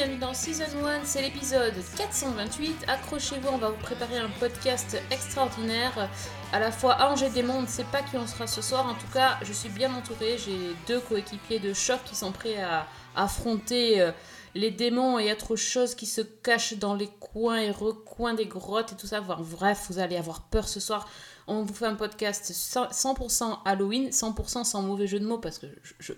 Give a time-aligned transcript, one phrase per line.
[0.00, 2.86] bienvenue dans Season 1, c'est l'épisode 428.
[2.88, 6.08] Accrochez-vous, on va vous préparer un podcast extraordinaire.
[6.54, 8.86] À la fois Ange et Démon, on ne sait pas qui on sera ce soir.
[8.86, 10.38] En tout cas, je suis bien entourée.
[10.38, 10.56] J'ai
[10.88, 14.10] deux coéquipiers de choc qui sont prêts à affronter euh,
[14.54, 18.92] les démons et autres choses qui se cachent dans les coins et recoins des grottes
[18.92, 19.20] et tout ça.
[19.20, 21.10] Bref, vous allez avoir peur ce soir.
[21.52, 25.66] On vous fait un podcast 100% Halloween, 100% sans mauvais jeu de mots, parce que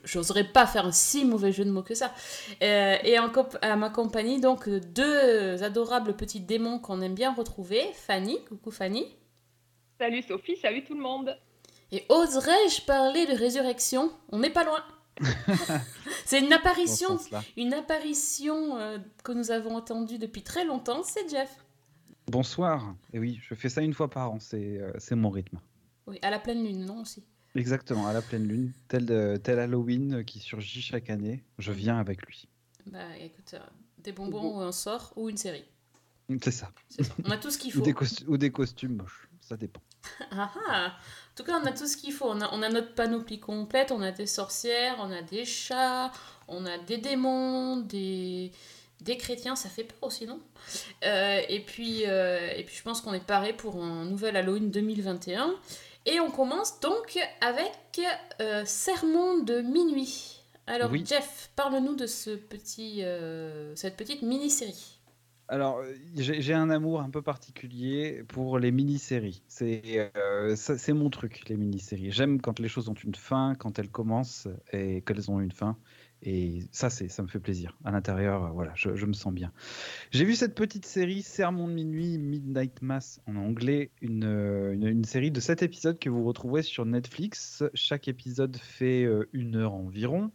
[0.04, 2.12] j'oserais pas faire un si mauvais jeu de mots que ça.
[2.62, 3.30] Euh, et en
[3.62, 7.82] à ma compagnie, donc, deux adorables petits démons qu'on aime bien retrouver.
[7.94, 9.06] Fanny, coucou Fanny.
[9.98, 11.34] Salut Sophie, salut tout le monde.
[11.92, 14.12] Et oserais-je parler de résurrection?
[14.32, 14.84] On n'est pas loin.
[16.26, 17.18] C'est une apparition,
[17.56, 21.02] une apparition euh, que nous avons attendue depuis très longtemps.
[21.02, 21.61] C'est Jeff.
[22.28, 22.94] Bonsoir.
[23.12, 25.58] Et oui, je fais ça une fois par an, c'est euh, c'est mon rythme.
[26.06, 27.24] Oui, à la pleine lune, non aussi.
[27.54, 31.70] Exactement, à la pleine lune, tel, euh, tel Halloween euh, qui surgit chaque année, je
[31.72, 32.48] viens avec lui.
[32.86, 33.54] Bah écoute,
[33.98, 35.64] des bonbons ou un sort ou une série.
[36.42, 36.70] C'est ça.
[37.24, 37.84] On a tout ce qu'il Ou faut.
[37.84, 37.94] des,
[38.28, 39.82] ou des costumes moches, ça dépend.
[40.30, 40.86] Ah ah.
[40.86, 42.26] En tout cas, on a tout ce qu'il faut.
[42.28, 43.92] On a, on a notre panoplie complète.
[43.92, 46.10] On a des sorcières, on a des chats,
[46.48, 48.50] on a des démons, des,
[49.02, 49.56] des chrétiens.
[49.56, 50.40] Ça fait peur aussi, non
[51.04, 54.70] Euh, et, puis, euh, et puis, je pense qu'on est paré pour un nouvel Halloween
[54.70, 55.54] 2021.
[56.06, 58.00] Et on commence donc avec
[58.40, 60.40] euh, Sermon de minuit.
[60.66, 61.04] Alors, Oui.
[61.06, 63.02] Jeff, parle-nous de ce petit,
[63.74, 64.98] cette petite mini-série.
[65.52, 65.82] Alors,
[66.16, 69.42] j'ai un amour un peu particulier pour les mini-séries.
[69.60, 72.10] Euh, c'est mon truc, les mini-séries.
[72.10, 75.76] J'aime quand les choses ont une fin, quand elles commencent et qu'elles ont une fin.
[76.24, 77.76] Et ça, c'est, ça me fait plaisir.
[77.84, 79.52] À l'intérieur, euh, voilà, je, me sens bien.
[80.12, 85.32] J'ai vu cette petite série Sermon de minuit, Midnight Mass en anglais, une, euh, série
[85.32, 87.64] de 7 épisodes que vous retrouverez sur Netflix.
[87.74, 90.30] Chaque épisode fait euh, une heure environ.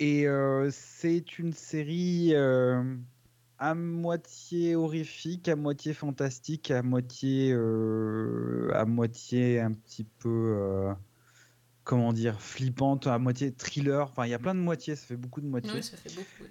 [0.00, 0.26] Et
[0.70, 10.04] c'est une série à moitié horrifique, à moitié fantastique, à moitié, à moitié un petit
[10.04, 10.94] peu,
[11.88, 14.08] comment dire, flippante, à moitié thriller.
[14.10, 15.72] Enfin, il y a plein de moitiés, ça fait beaucoup de moitiés.
[15.74, 16.50] Oui, ça fait beaucoup.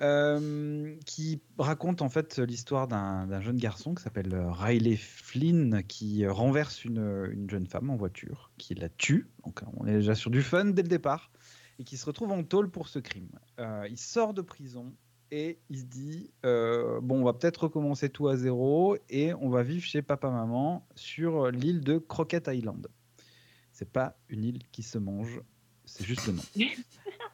[0.00, 6.24] Euh, qui raconte en fait l'histoire d'un jeune garçon qui s'appelle euh, Riley Flynn qui
[6.24, 9.30] euh, renverse une, une jeune femme en voiture, qui la tue.
[9.44, 11.30] Donc on est déjà sur du fun dès le départ
[11.78, 13.30] et qui se retrouve en tôle pour ce crime.
[13.60, 14.92] Euh, il sort de prison
[15.30, 19.48] et il se dit euh, bon, on va peut-être recommencer tout à zéro et on
[19.48, 22.88] va vivre chez papa maman sur l'île de Crockett Island.
[23.72, 25.40] C'est pas une île qui se mange,
[25.84, 26.42] c'est juste le nom.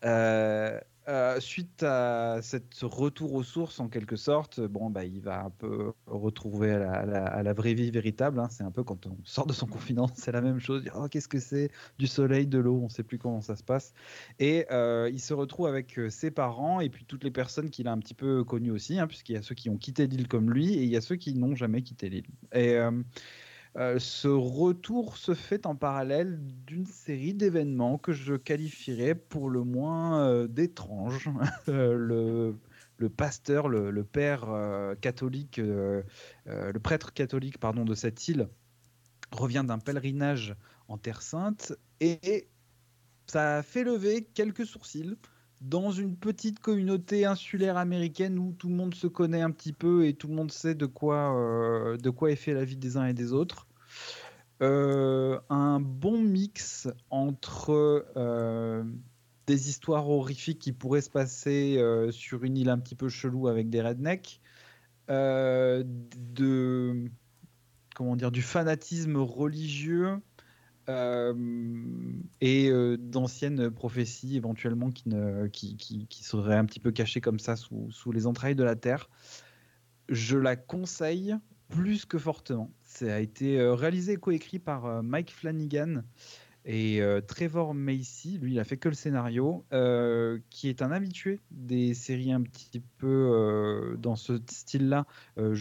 [0.04, 0.78] Euh,
[1.08, 5.50] euh, suite à cette retour aux sources en quelque sorte, bon bah il va un
[5.50, 8.38] peu retrouver à la, à la- à la vraie vie véritable.
[8.38, 8.46] hein.
[8.48, 10.84] C'est un peu quand on sort de son confinement, c'est la même chose.
[10.94, 13.92] Oh, Qu'est-ce que c'est Du soleil, de l'eau, on sait plus comment ça se passe.
[14.38, 17.92] Et euh, il se retrouve avec ses parents et puis toutes les personnes qu'il a
[17.92, 20.52] un petit peu connues aussi, hein, puisqu'il y a ceux qui ont quitté l'île comme
[20.52, 22.26] lui et il y a ceux qui n'ont jamais quitté l'île.
[22.54, 22.76] Et
[23.76, 29.62] euh, ce retour se fait en parallèle d'une série d'événements que je qualifierais pour le
[29.62, 31.30] moins euh, d'étranges.
[31.68, 32.52] Euh,
[32.98, 34.48] le, pasteur, le, père
[35.00, 36.04] catholique, le
[36.82, 38.48] prêtre catholique pardon, de cette île
[39.30, 40.56] revient d'un pèlerinage
[40.88, 42.48] en Terre Sainte et
[43.26, 45.16] ça fait lever quelques sourcils
[45.60, 50.06] dans une petite communauté insulaire américaine où tout le monde se connaît un petit peu
[50.06, 51.96] et tout le monde sait de quoi, euh,
[52.28, 53.66] est fait la vie des uns et des autres.
[54.62, 58.84] Euh, un bon mix entre euh,
[59.46, 63.70] des histoires horrifiques qui pourraient se passer sur une île un petit peu chelou avec
[63.70, 64.40] des rednecks,
[65.08, 67.10] de
[67.94, 70.20] comment dire du fanatisme religieux
[70.88, 77.20] et euh, d'anciennes prophéties éventuellement qui, ne, qui, qui, qui seraient un petit peu cachées
[77.20, 79.10] comme ça sous, sous les entrailles de la terre.
[80.08, 81.36] Je la conseille
[81.68, 82.72] plus que fortement.
[82.82, 86.02] Ça a été euh, réalisé et coécrit par euh, Mike Flanagan
[86.64, 88.38] et euh, Trevor Macy.
[88.38, 92.42] Lui, il a fait que le scénario, euh, qui est un habitué des séries un
[92.42, 95.06] petit peu euh, dans ce style-là.
[95.38, 95.54] Euh,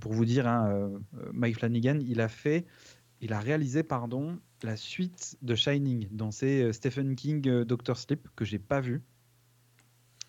[0.00, 0.98] pour vous dire, hein, euh,
[1.32, 2.66] Mike Flanagan, il a fait,
[3.22, 7.96] il a réalisé, pardon, la suite de Shining, dont c'est euh, Stephen King, euh, Doctor
[7.96, 9.02] Sleep, que j'ai pas vu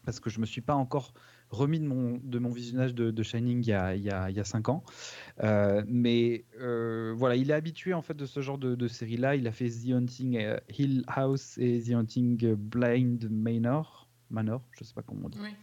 [0.05, 1.13] parce que je me suis pas encore
[1.49, 4.29] remis de mon, de mon visionnage de, de Shining il y a, il y a,
[4.29, 4.83] il y a cinq ans.
[5.41, 9.35] Euh, mais euh, voilà, il est habitué en fait de ce genre de, de série-là.
[9.37, 14.09] Il a fait The Haunting euh, Hill House et The Haunting euh, Blind Manor.
[14.29, 15.39] Manor, je sais pas comment on dit.
[15.41, 15.55] Oui.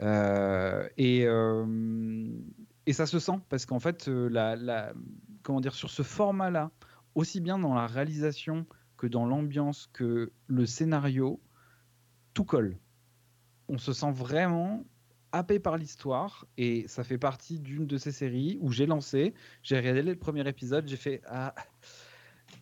[0.00, 1.26] Euh, et,
[2.86, 4.92] et ça se sent parce qu'en fait, la, la-
[5.46, 6.72] comment dire, sur ce format-là,
[7.14, 8.66] aussi bien dans la réalisation
[8.96, 11.40] que dans l'ambiance que le scénario,
[12.34, 12.76] tout colle.
[13.68, 14.84] On se sent vraiment
[15.30, 19.76] happé par l'histoire et ça fait partie d'une de ces séries où j'ai lancé, j'ai
[19.76, 21.54] regardé le premier épisode, j'ai fait ah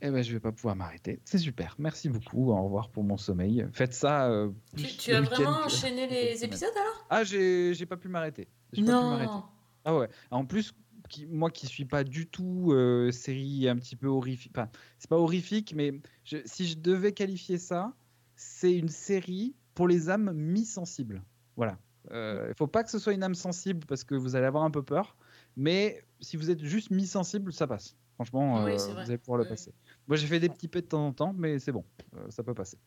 [0.02, 1.20] eh ben je vais pas pouvoir m'arrêter.
[1.24, 2.50] C'est super, merci beaucoup.
[2.50, 3.66] Au revoir pour mon sommeil.
[3.72, 4.28] Faites ça.
[4.28, 7.06] euh, Tu, as vraiment que- enchaîné les épisodes alors?
[7.08, 8.48] Ah j'ai j'ai pas pu m'arrêter.
[8.74, 9.32] J'ai pas pu m'arrêter.
[9.32, 9.44] Non.
[9.86, 10.08] Ah ouais.
[10.30, 10.74] En plus,
[11.14, 14.68] qui- moi qui suis pas du tout euh, série un petit peu horrifique, enfin,
[14.98, 15.92] c'est pas horrifique, mais
[16.24, 17.94] je- si je devais qualifier ça,
[18.36, 21.22] c'est une série pour les âmes mi-sensibles.
[21.56, 21.78] Voilà.
[22.10, 24.64] Euh, Il faut pas que ce soit une âme sensible parce que vous allez avoir
[24.64, 25.16] un peu peur,
[25.56, 27.96] mais si vous êtes juste mi-sensible, ça passe.
[28.16, 29.50] Franchement, Oui, euh, vous allez pouvoir le Oui.
[29.50, 29.72] passer.
[30.08, 31.84] Moi, j'ai fait des petits pets de temps en temps, mais c'est bon,
[32.28, 32.78] ça peut passer.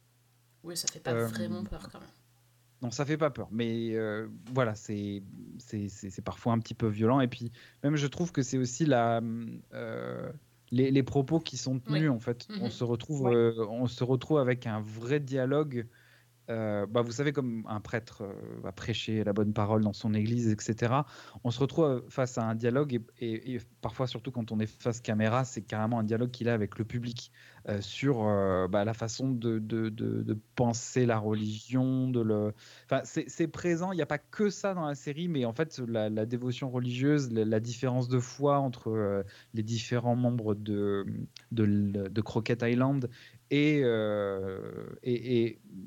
[0.64, 2.10] Oui, ça fait pas vraiment peur quand même.
[2.82, 5.24] Non, ça fait pas peur, mais euh, voilà, c'est
[6.24, 7.20] parfois un petit peu violent.
[7.22, 7.52] Et puis,
[7.84, 9.20] même, je trouve que c'est aussi la,
[9.74, 10.32] euh,
[10.70, 12.08] les, les propos qui sont tenus, Oui.
[12.10, 12.48] en fait.
[12.60, 12.70] On, Mhm.
[12.70, 15.88] se retrouve, euh, on se retrouve avec un vrai dialogue.
[16.50, 20.14] Euh, bah, vous savez, comme un prêtre euh, va prêcher la bonne parole dans son
[20.14, 20.94] église, etc.
[21.44, 25.46] On se retrouve face à un dialogue, et, parfois, surtout quand on est face caméra,
[25.46, 27.32] c'est carrément un dialogue qu'il a avec le public
[27.70, 29.60] euh, sur euh, bah, la façon de,
[30.56, 32.54] penser la religion, de le,
[32.86, 35.82] Enfin, c'est présent, il n'y a pas que ça dans la série, mais en fait,
[35.86, 39.24] la, dévotion religieuse, la, différence de foi entre euh,
[39.54, 41.06] les différents membres de,
[41.52, 43.10] de, de Crockett Island
[43.50, 44.86] et, euh,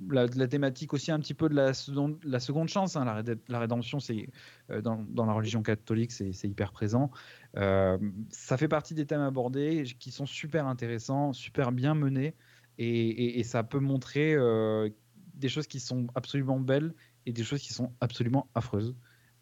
[0.09, 2.97] la, thématique aussi un petit peu de la seconde, chance.
[2.97, 4.29] hein, la, rédemption, c'est
[4.71, 7.11] euh, dans, la religion catholique, c'est hyper présent.
[7.57, 7.99] Euh,
[8.31, 12.35] ça fait partie des thèmes abordés qui sont super intéressants, super bien menés,
[12.79, 14.89] et, ça peut montrer euh,
[15.35, 16.95] des choses qui sont absolument belles
[17.27, 18.95] et des choses qui sont absolument affreuses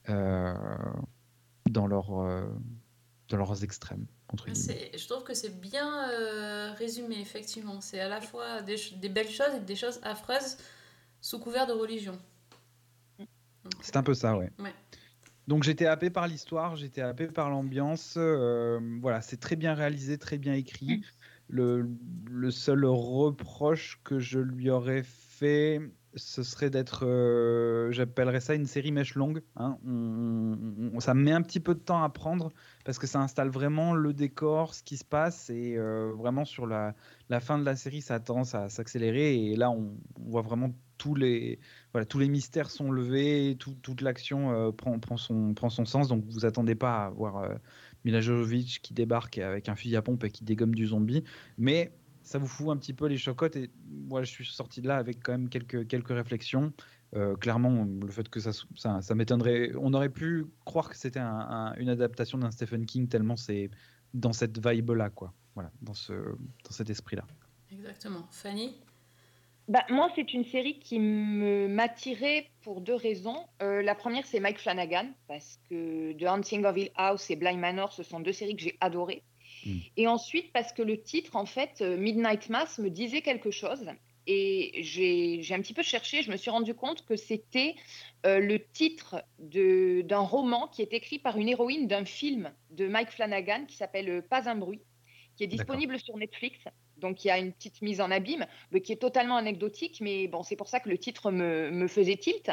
[0.09, 2.11] dans, leur,
[3.29, 4.07] dans leurs extrêmes.
[4.31, 7.81] Entre Je trouve que c'est bien euh, résumé, effectivement.
[7.81, 8.77] C'est à la fois des,
[9.09, 10.59] belles choses et des choses affreuses
[11.21, 12.19] sous couvert de religion.
[13.81, 14.51] C'est un peu ça, ouais.
[14.59, 14.75] Ouais.
[15.47, 18.15] Donc j'étais happé par l'histoire, j'étais happé par l'ambiance.
[18.19, 21.03] euh, voilà, c'est très bien réalisé, très bien écrit.
[21.49, 21.89] Le,
[22.31, 25.81] le seul reproche que je lui aurais fait,
[26.15, 29.43] ce serait d'être, euh, j'appellerais ça une série mèche longue.
[29.57, 29.79] hein.
[29.87, 32.53] On- ça met un petit peu de temps à prendre
[32.85, 36.67] parce que ça installe vraiment le décor, ce qui se passe, et euh, vraiment sur
[36.67, 36.95] la,
[37.29, 39.37] la fin de la série, ça a tendance à s'accélérer.
[39.37, 41.61] Et là, on, voit vraiment tous les,
[41.93, 45.85] voilà, tous les mystères sont levés, tout- toute l'action euh, prend, prend, son, prend son
[45.85, 46.09] sens.
[46.09, 47.45] Donc vous attendez pas à voir
[48.05, 51.25] Mila Jovovich qui débarque avec un fusil à pompe et qui dégomme du zombie,
[51.59, 51.93] mais
[52.29, 53.57] ça vous fout un petit peu les chocottes.
[53.57, 56.73] Et moi, je suis sorti de là avec quand même quelques, quelques réflexions.
[57.17, 61.21] Euh, clairement, le fait que ça, ça, ça m'étonnerait, on aurait pu croire que c'était
[61.21, 63.71] un- un- une adaptation d'un Stephen King tellement c'est
[64.13, 65.33] dans cette vibe-là, quoi.
[65.55, 67.25] Voilà, dans, ce, dans cet esprit-là.
[67.73, 68.27] Exactement.
[68.31, 68.77] Fanny?
[69.67, 73.39] Bah, moi, c'est une série qui m'attirait pour deux raisons.
[73.63, 77.59] Euh, la première, c'est Mike Flanagan, parce que The Haunting of Hill House et Blind
[77.59, 79.23] Manor, ce sont deux séries que j'ai adorées.
[79.65, 79.79] Mm.
[79.97, 83.91] Et ensuite, parce que le titre, en fait, euh, Midnight Mass, me disait quelque chose.
[84.31, 87.75] Et j'ai un petit peu cherché, je me suis rendu compte que c'était
[88.27, 93.11] euh, le titre d'un roman qui est écrit par une héroïne d'un film de Mike
[93.11, 94.83] Flanagan qui s'appelle euh, Pas un bruit,
[95.37, 96.59] qui est disponible sur Netflix.
[96.99, 100.29] Donc il y a une petite mise en abîme, mais qui est totalement anecdotique, mais
[100.29, 102.51] bon, c'est pour ça que le titre me, me faisait tilt.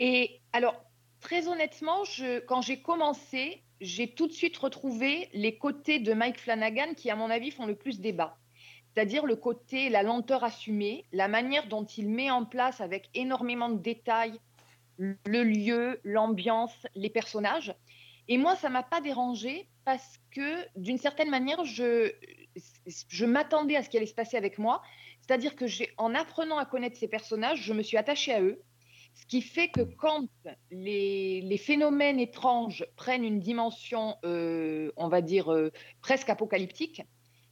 [0.00, 0.82] Et alors,
[1.20, 6.40] très honnêtement, je, quand j'ai commencé, j'ai tout de suite retrouvé les côtés de Mike
[6.40, 8.38] Flanagan qui, à mon avis, font le plus débat.
[8.94, 13.68] C'est-à-dire le côté, la lenteur assumée, la manière dont il met en place avec énormément
[13.68, 14.40] de détails
[14.98, 17.74] le lieu, l'ambiance, les personnages.
[18.28, 22.10] Et moi, ça m'a pas dérangé parce que, d'une certaine manière, je,
[23.08, 24.82] je m'attendais à ce qui allait se passer avec moi.
[25.20, 25.66] C'est-à-dire que
[25.98, 28.62] en apprenant à connaître ces personnages, je me suis attachée à eux.
[29.16, 30.28] Ce qui fait que quand
[30.70, 37.02] les, les phénomènes étranges prennent une dimension, euh, on va dire, euh, presque apocalyptique,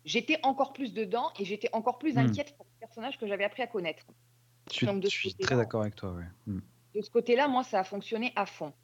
[0.05, 2.19] j'étais encore plus dedans et j'étais encore plus Hmm.
[2.19, 4.07] inquiète pour les personnages que j'avais appris à connaître.
[4.71, 6.25] Je suis, Donc, de je ce suis côté-là, très d'accord avec toi, ouais.
[6.47, 6.61] Mm.
[6.95, 8.75] de ce côté-là, moi, ça a fonctionné à fond.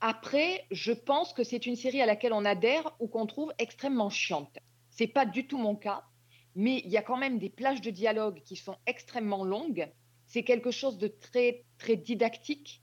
[0.00, 4.10] Après, je pense que c'est une série à laquelle on adhère ou qu'on trouve extrêmement
[4.10, 4.58] chiante.
[4.90, 6.04] C'est pas du tout mon cas,
[6.54, 9.90] mais il y a quand même des plages de dialogue qui sont extrêmement longues.
[10.26, 12.80] C'est quelque chose de très très didactique.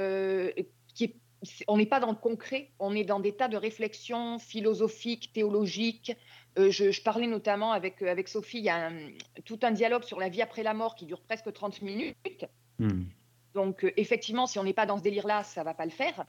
[0.00, 0.52] euh,
[0.94, 3.56] qui est- c'est- on n'est pas dans le concret, on est dans des tas de
[3.56, 6.12] réflexions philosophiques, théologiques.
[6.56, 9.10] Euh, je, je parlais notamment avec, euh, avec Sophie, il y a un-
[9.44, 12.46] tout un dialogue sur la vie après la mort qui dure presque 30 minutes.
[12.78, 13.06] Mm.
[13.54, 16.24] Donc, euh, effectivement, si on n'est pas dans ce délire-là, ça va pas le faire.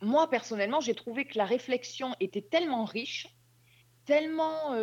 [0.00, 3.28] Moi, personnellement, j'ai trouvé que la réflexion était tellement riche,
[4.06, 4.74] tellement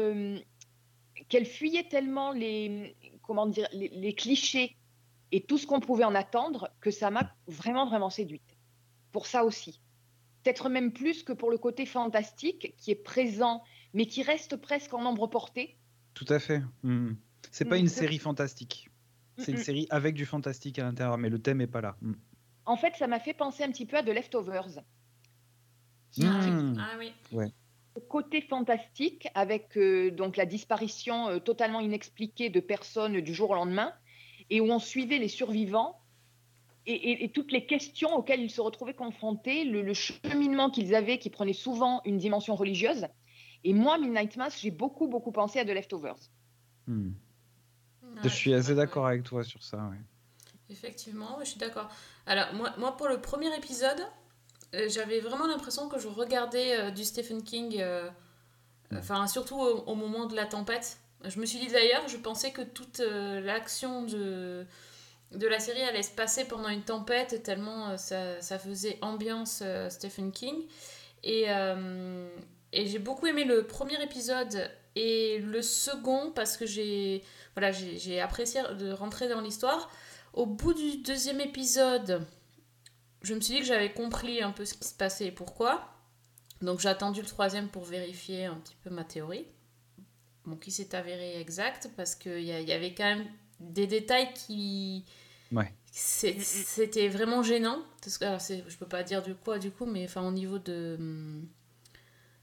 [1.27, 4.75] qu'elle fuyait tellement les, comment dire, les, les clichés
[5.31, 8.57] et tout ce qu'on pouvait en attendre que ça m'a vraiment, vraiment séduite.
[9.11, 9.81] Pour ça aussi.
[10.43, 14.93] Peut-être même plus que pour le côté fantastique qui est présent, mais qui reste presque
[14.93, 15.77] en nombre porté.
[16.13, 16.61] Tout à fait.
[16.83, 17.11] Mm.
[17.51, 18.89] C'est pas Mm, une c'est- série fantastique.
[19.37, 19.63] C'est Mm, une mm.
[19.63, 21.95] série avec du fantastique à l'intérieur, mais le thème est pas là.
[22.65, 24.79] En fait, ça m'a fait penser un petit peu à The Leftovers.
[26.21, 26.77] Ah, oui.
[26.79, 27.13] Ah oui.
[27.95, 33.49] Le côté fantastique avec euh, donc la disparition euh, totalement inexpliquée de personnes du jour
[33.49, 33.93] au lendemain
[34.51, 35.97] et où on suivait les survivants
[36.85, 40.93] et, et- et toutes les questions auxquelles ils se retrouvaient confrontés, le, le cheminement qu'ils
[40.93, 43.07] avaient qui prenait souvent une dimension religieuse.
[43.63, 46.17] Et moi, Midnight Mass, j'ai beaucoup, beaucoup pensé à The Leftovers.
[46.87, 47.09] Mm.
[48.03, 49.77] Ouais, Je suis assez d'accord avec toi sur ça.
[49.77, 49.97] ouais.
[50.69, 51.89] Effectivement, je suis d'accord.
[52.25, 53.99] Alors, moi, moi, pour le premier épisode,
[54.73, 58.09] euh, j'avais vraiment l'impression que je regardais euh, du Stephen King, euh,
[58.95, 60.97] enfin, surtout au, au moment de la tempête.
[61.25, 64.65] Je me suis dit d'ailleurs, je pensais que toute euh, l'action de,
[65.31, 69.61] de la série allait se passer pendant une tempête, tellement euh, ça, ça faisait ambiance
[69.63, 70.65] euh, Stephen King.
[71.23, 71.45] Et,
[72.73, 77.23] et j'ai beaucoup aimé le premier épisode et le second parce que j'ai
[77.55, 77.71] voilà,
[78.23, 79.91] apprécié de rentrer dans l'histoire.
[80.33, 82.25] Au bout du deuxième épisode,
[83.21, 85.93] je me suis dit que j'avais compris un peu ce qui se passait et pourquoi.
[86.63, 89.45] Donc j'ai attendu le troisième pour vérifier un petit peu ma théorie.
[90.45, 93.25] Bon, qui s'est avéré exact parce qu'il y, avait quand même
[93.59, 95.05] des détails qui.
[95.51, 95.71] Ouais.
[95.91, 97.79] C'est- C'était vraiment gênant.
[98.01, 100.57] Parce que, alors, je peux pas dire du quoi du coup, mais enfin, au niveau
[100.57, 100.97] de,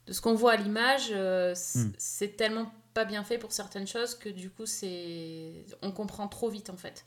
[0.07, 1.91] de ce qu'on voit à l'image, euh, Mm.
[1.97, 6.49] c'est tellement pas bien fait pour certaines choses que du coup, c'est on comprend trop
[6.49, 7.05] vite en fait.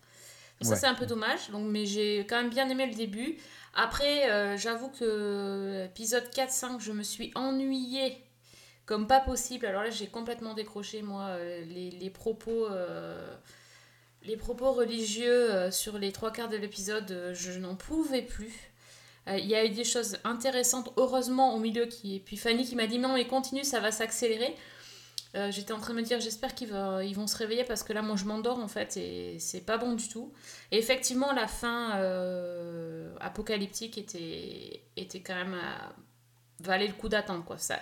[0.60, 3.36] Donc ça, c'est un peu dommage, donc, mais j'ai quand même bien aimé le début.
[3.74, 8.16] Après, euh, j'avoue que épisode 4-5, je me suis ennuyée
[8.86, 9.66] comme pas possible.
[9.66, 12.66] Alors là, j'ai complètement décroché, moi, euh, les, propos.
[12.70, 13.34] euh,
[14.22, 18.52] les propos religieux euh, sur les trois quarts de l'épisode, je n'en pouvais plus.
[19.28, 21.86] Il y a eu des choses intéressantes, heureusement, au milieu.
[21.86, 22.16] Qui...
[22.16, 24.54] Et puis Fanny qui m'a dit non, mais continue, ça va s'accélérer.
[25.50, 27.92] J'étais en train de me dire, j'espère qu'ils va- ils vont se réveiller parce que
[27.94, 30.32] là, moi, je m'endors en fait et c'est pas bon du tout.
[30.72, 31.90] Et effectivement, la fin
[33.20, 35.54] apocalyptique était, était quand même.
[35.54, 35.92] à-
[36.60, 37.58] valait le coup d'attendre quoi.
[37.58, 37.80] Ça,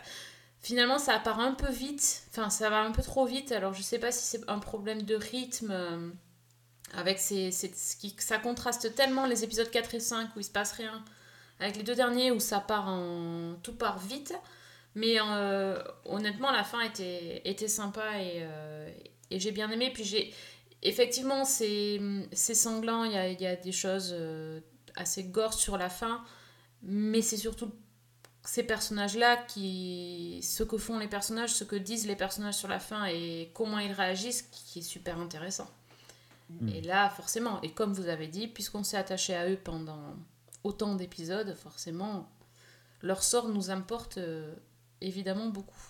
[0.60, 3.52] finalement, ça part un peu vite, enfin, ça va un peu trop vite.
[3.52, 5.70] Alors, je sais pas si c'est un problème de rythme.
[5.72, 6.10] euh,
[6.94, 10.44] avec ces, ces- ce qui, ça contraste tellement les épisodes 4 et 5 où il
[10.44, 11.04] se passe rien,
[11.60, 13.54] avec les deux derniers où ça part en.
[13.62, 14.34] tout part vite.
[14.96, 18.90] Mais euh, honnêtement, la fin était, était sympa et, euh,
[19.30, 19.90] et j'ai bien aimé.
[19.94, 20.34] Puis j'ai.
[20.82, 22.00] Effectivement, c'est
[22.32, 24.14] sanglant, il y a, y a des choses
[24.96, 26.24] assez gore sur la fin,
[26.82, 27.72] mais c'est surtout
[28.42, 30.40] ces personnages-là qui.
[30.42, 33.78] ce que font les personnages, ce que disent les personnages sur la fin et comment
[33.78, 35.70] ils réagissent qui est super intéressant.
[36.48, 36.68] Mm.
[36.68, 40.16] Et là, forcément, et comme vous avez dit, puisqu'on s'est attaché à eux pendant
[40.64, 42.30] autant d'épisodes, forcément,
[43.02, 44.54] leur sort nous importe euh,
[45.00, 45.82] évidemment beaucoup.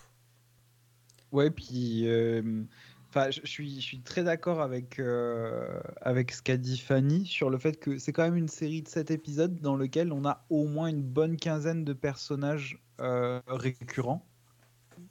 [1.32, 2.64] Ouais, puis euh,
[3.10, 7.78] enfin, je suis, très d'accord avec, euh, avec ce qu'a dit Fanny sur le fait
[7.78, 10.86] que c'est quand même une série de 7 épisodes dans lequel on a au moins
[10.86, 14.24] une bonne quinzaine de personnages euh, récurrents,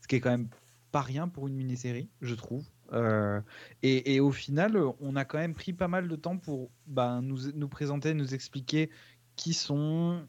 [0.02, 0.48] ce qui est quand même
[0.92, 2.64] pas rien pour une mini-série, je trouve.
[2.94, 3.42] Euh,
[3.84, 7.52] et, au final, on a quand même pris pas mal de temps pour ben, nous,
[7.54, 8.90] nous présenter, nous expliquer
[9.36, 10.26] qui sont,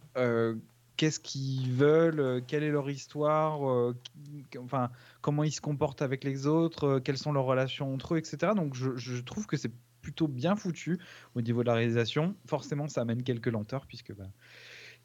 [1.00, 3.96] qu'est-ce qu'ils veulent, euh, quelle est leur histoire, euh,
[4.58, 4.90] enfin
[5.22, 8.52] comment ils se comportent avec les autres, euh, quelles sont leurs relations entre eux, etc.
[8.54, 10.98] Donc je, trouve que c'est plutôt bien foutu
[11.34, 12.34] au niveau de la réalisation.
[12.44, 14.26] Forcément, ça amène quelques lenteurs puisque bah,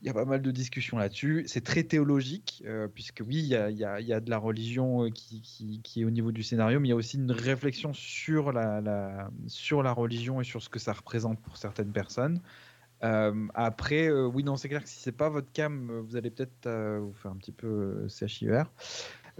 [0.02, 1.46] il y a pas mal de discussions là-dessus.
[1.48, 2.62] C'est très théologique,
[2.94, 6.90] puisque oui, il y a, de la religion qui, est au niveau du scénario, mais
[6.90, 10.80] il y a aussi une réflexion sur la- sur la religion et sur ce que
[10.80, 12.42] ça représente pour certaines personnes.
[13.06, 16.16] Euh, après, euh, oui, non, c'est clair que si c'est pas votre cam, euh, vous
[16.16, 18.08] allez peut-être euh, vous faire un petit peu.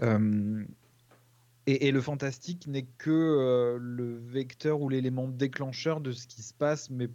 [0.02, 0.64] Euh,
[1.66, 6.54] et, et le fantastique n'est que le vecteur ou l'élément déclencheur de ce qui se
[6.54, 7.08] passe, mais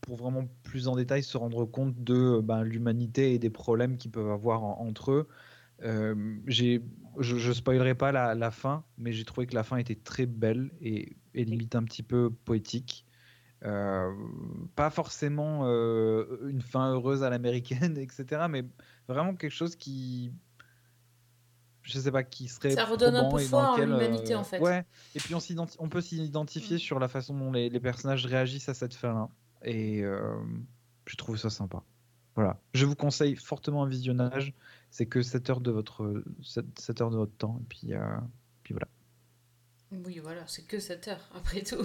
[0.00, 4.10] pour vraiment plus en détail se rendre compte de ben, l'humanité et des problèmes qu'ils
[4.10, 5.28] peuvent avoir en- entre eux.
[6.46, 6.82] J'ai,
[7.18, 10.24] je, je spoilerai pas la, la fin, mais j'ai trouvé que la fin était très
[10.24, 13.04] belle et, et limite un petit peu poétique.
[13.64, 14.14] Euh,
[14.74, 18.64] pas forcément euh, une fin heureuse à l'américaine, etc., mais
[19.06, 20.32] vraiment quelque chose qui,
[21.82, 24.44] je sais pas, qui serait Ça redonne un peu foi en lequel, euh, l'humanité, en
[24.44, 24.60] fait.
[24.60, 26.80] Ouais, et puis on, peut s'identifier Mm.
[26.80, 29.28] sur la façon dont les, les personnages réagissent à cette fin-là,
[29.62, 30.34] et euh,
[31.06, 31.82] je trouve ça sympa.
[32.36, 32.58] Voilà.
[32.74, 34.54] Je vous conseille fortement un visionnage.
[34.90, 37.58] C'est que 7 heures de votre, 7, heures de votre temps.
[37.60, 38.16] Et puis, euh,
[38.62, 38.88] puis voilà.
[40.06, 41.84] Oui, voilà, c'est que 7 heures, après tout.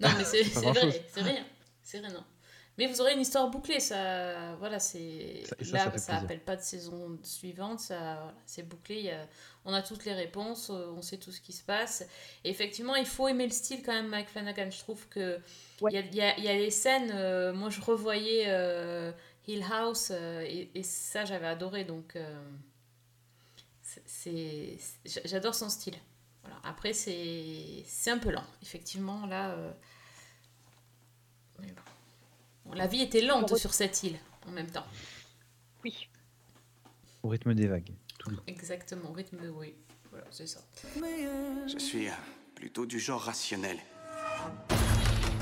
[0.00, 1.44] Non, mais c'est vrai, c'est rien.
[1.82, 2.24] C'est rien, non.
[2.78, 4.54] Mais vous aurez une histoire bouclée, ça.
[4.56, 5.42] Voilà, c'est.
[5.46, 8.94] Ça, Là, ça appelle pas de saison suivante, ça, voilà, c'est bouclé.
[8.98, 9.28] il y a-
[9.66, 12.02] On a toutes les réponses, euh, on sait tout ce qui se passe.
[12.44, 14.70] Et effectivement, il faut aimer le style quand même, Mike Flanagan.
[14.70, 15.38] Je trouve que.
[15.82, 15.92] Ouais.
[15.92, 18.44] Il y, a, il y a- il y a des scènes, euh, moi je revoyais
[18.48, 19.12] euh,
[19.46, 22.16] Hill House, euh, et, et ça j'avais adoré, donc.
[22.16, 22.40] euh,
[24.06, 24.78] c'est-
[25.26, 25.96] J'adore son style.
[26.42, 26.56] Voilà.
[26.64, 29.26] Après, c'est c'est un peu lent, effectivement.
[29.26, 29.72] Là, euh,
[31.60, 31.82] mais bon.
[32.66, 34.86] Bon, la vie était lente sur cette île en même temps.
[35.84, 36.08] Oui.
[37.22, 37.92] Au rythme des vagues.
[38.18, 39.74] Tout le- Exactement, au rythme de oui.
[40.10, 40.60] Voilà, c'est ça.
[40.96, 42.12] Je suis euh,
[42.54, 43.78] plutôt du genre rationnel.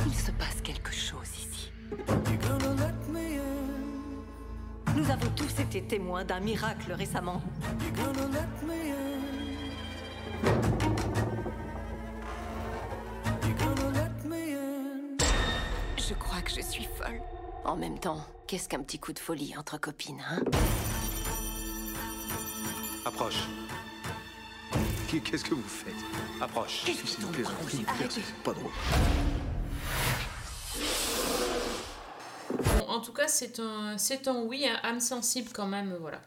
[0.07, 1.73] Il se passe quelque chose ici.
[4.97, 7.43] Nous avons tous été témoins d'un miracle récemment.
[16.41, 17.21] Crois que je suis folle.
[17.65, 20.41] En même temps, qu'est-ce qu'un petit coup de folie entre copines, hein?
[23.05, 23.43] Approche.
[25.09, 25.95] Qu'est-ce que vous faites?
[26.41, 26.83] Approche.
[26.85, 28.23] Qu'est-ce par vous Arrêtez.
[28.45, 28.71] Pas drôle.
[32.79, 35.97] Bon, en tout cas, c'est un, c'est un oui, un âme sensible quand même.
[36.01, 36.21] Voilà.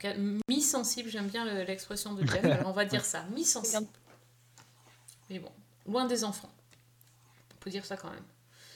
[0.50, 2.44] Mi-sensible, j'aime bien le- l'expression de Jeff.
[2.44, 3.88] Alors on va dire ça, mi-sensible.
[5.30, 5.52] Mais bon,
[5.88, 6.52] loin des enfants.
[7.54, 8.24] On peut dire ça quand même.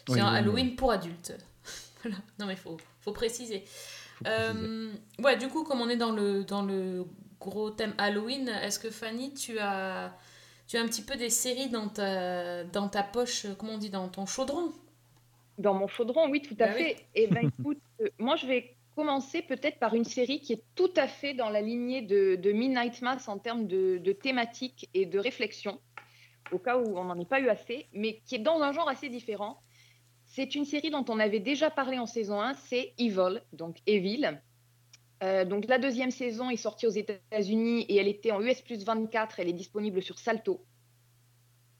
[0.07, 1.33] C'est Oui, un oui, Halloween pour adultes.
[2.03, 2.17] voilà.
[2.39, 3.63] Non mais faut, faut préciser.
[4.27, 7.05] Euh, ouais, du coup, comme on est dans le, dans le
[7.39, 10.15] gros thème Halloween, est-ce que Fanny, tu as,
[10.67, 13.77] tu as un petit peu des séries dans ta, dans ta poche, euh, comment on
[13.77, 14.73] dit, dans ton chaudron?
[15.57, 16.93] Dans mon chaudron, oui, tout à Bah oui.
[16.95, 17.07] fait.
[17.15, 20.91] Et ben écoute, euh, moi je vais commencer peut-être par une série qui est tout
[20.95, 25.05] à fait dans la lignée de, de Midnight Mass en termes de, de thématique et
[25.05, 25.79] de réflexion,
[26.51, 28.89] au cas où on n'en ait pas eu assez, mais qui est dans un genre
[28.89, 29.61] assez différent.
[30.37, 34.39] C'est une série dont on avait déjà parlé en saison 1, c'est Evil, donc Evil.
[35.23, 38.85] Euh, donc la deuxième saison est sortie aux États-Unis et elle était en US plus
[38.85, 40.63] 24, elle est disponible sur Salto.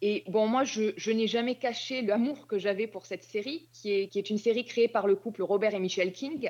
[0.02, 4.30] Et bon, moi, je, n'ai jamais caché l'amour que j'avais pour cette série, qui est,
[4.32, 6.50] une série créée par le couple Robert et Michelle King.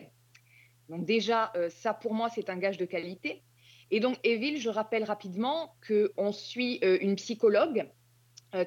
[0.88, 3.43] Donc déjà, euh, ça pour moi, c'est un gage de qualité.
[3.91, 7.86] Et donc, Evil, je rappelle rapidement qu'on suit euh, une psychologue,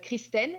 [0.03, 0.50] Kristen,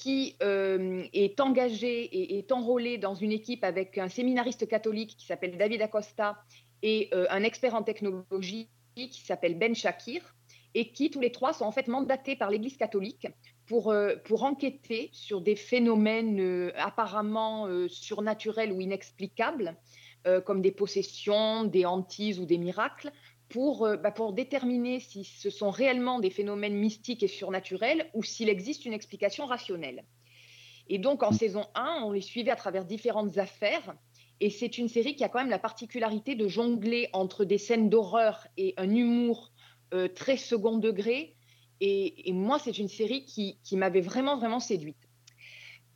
[0.00, 5.26] qui euh, est engagée et est enrôlée dans une équipe avec un séminariste catholique qui
[5.26, 6.42] s'appelle David Acosta
[6.82, 10.22] et euh, un expert en technologie qui s'appelle Ben Shakir,
[10.74, 13.28] et qui tous les trois sont en fait mandatés par l'Église catholique
[13.66, 19.76] pour, euh, pour enquêter sur des phénomènes apparemment surnaturels ou inexplicables,
[20.44, 23.10] comme des possessions, des hantises ou des miracles,
[23.50, 28.22] pour, euh, bah, pour déterminer si ce sont réellement des phénomènes mystiques et surnaturels ou
[28.22, 30.04] s'il existe une explication rationnelle.
[30.88, 33.94] Et donc en saison 1, on les suivait à travers différentes affaires.
[34.40, 37.90] Et c'est une série qui a quand même la particularité de jongler entre des scènes
[37.90, 39.52] d'horreur et un humour
[39.92, 41.36] euh, très second degré.
[41.80, 44.96] Et, et moi, c'est une série qui, qui m'avait vraiment, vraiment séduite.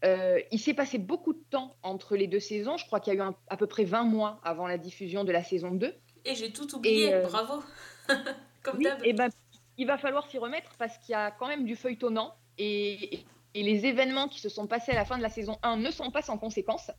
[0.05, 2.77] Euh, il s'est passé beaucoup de temps entre les deux saisons.
[2.77, 5.25] Je crois qu'il y a eu un- à peu près 20 mois avant la diffusion
[5.25, 5.95] de la saison 2.
[6.24, 7.62] Et j'ai tout oublié, Et, euh, bravo
[8.62, 9.04] Comme Oui, d'hab.
[9.04, 9.28] et ben,
[9.76, 13.20] il va falloir s'y remettre parce qu'il y a quand même du feuilletonnant et,
[13.54, 15.90] et les événements qui se sont passés à la fin de la saison 1 ne
[15.90, 16.90] sont pas sans conséquences.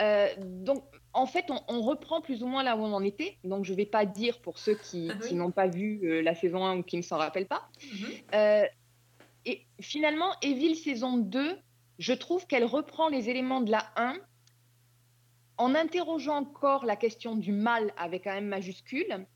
[0.00, 3.36] Euh, donc, en fait, on, on reprend plus ou moins là où on en était.
[3.44, 5.28] Donc, je ne vais pas dire pour ceux qui, Ah oui.
[5.28, 7.68] qui n'ont pas vu euh, la saison 1 ou qui ne s'en rappellent pas.
[7.92, 8.08] Mhm.
[8.34, 8.64] Euh,
[9.44, 11.58] et finalement, Evil saison 2,
[11.98, 14.16] je trouve qu'elle reprend les éléments de la 1
[15.58, 19.26] en interrogeant encore la question du mal avec un M majuscule,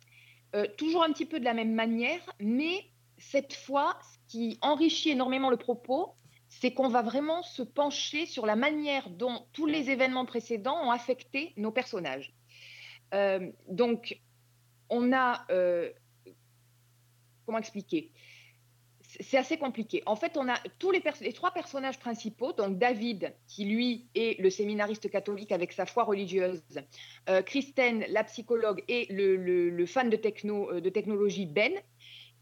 [0.54, 2.84] euh, toujours un petit peu de la même manière, mais
[3.18, 6.14] cette fois, ce qui enrichit énormément le propos,
[6.48, 10.90] c'est qu'on va vraiment se pencher sur la manière dont tous les événements précédents ont
[10.90, 12.34] affecté nos personnages.
[13.14, 14.20] Euh, donc,
[14.88, 15.44] on a...
[15.50, 15.90] euh,
[17.44, 18.12] comment expliquer?
[19.20, 20.02] C'est assez compliqué.
[20.06, 21.02] En fait, on a tous les,
[21.32, 26.62] trois personnages principaux, donc David, qui lui est le séminariste catholique avec sa foi religieuse,
[27.28, 31.72] euh, Kristen, la psychologue, et le fan de, techno, euh, de technologie, Ben,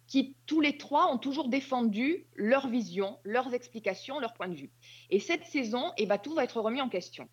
[0.06, 4.70] qui tous les trois ont toujours défendu leur vision, leurs explications, leur point de vue.
[5.10, 7.28] Et cette saison, eh ben, tout va être remis en question.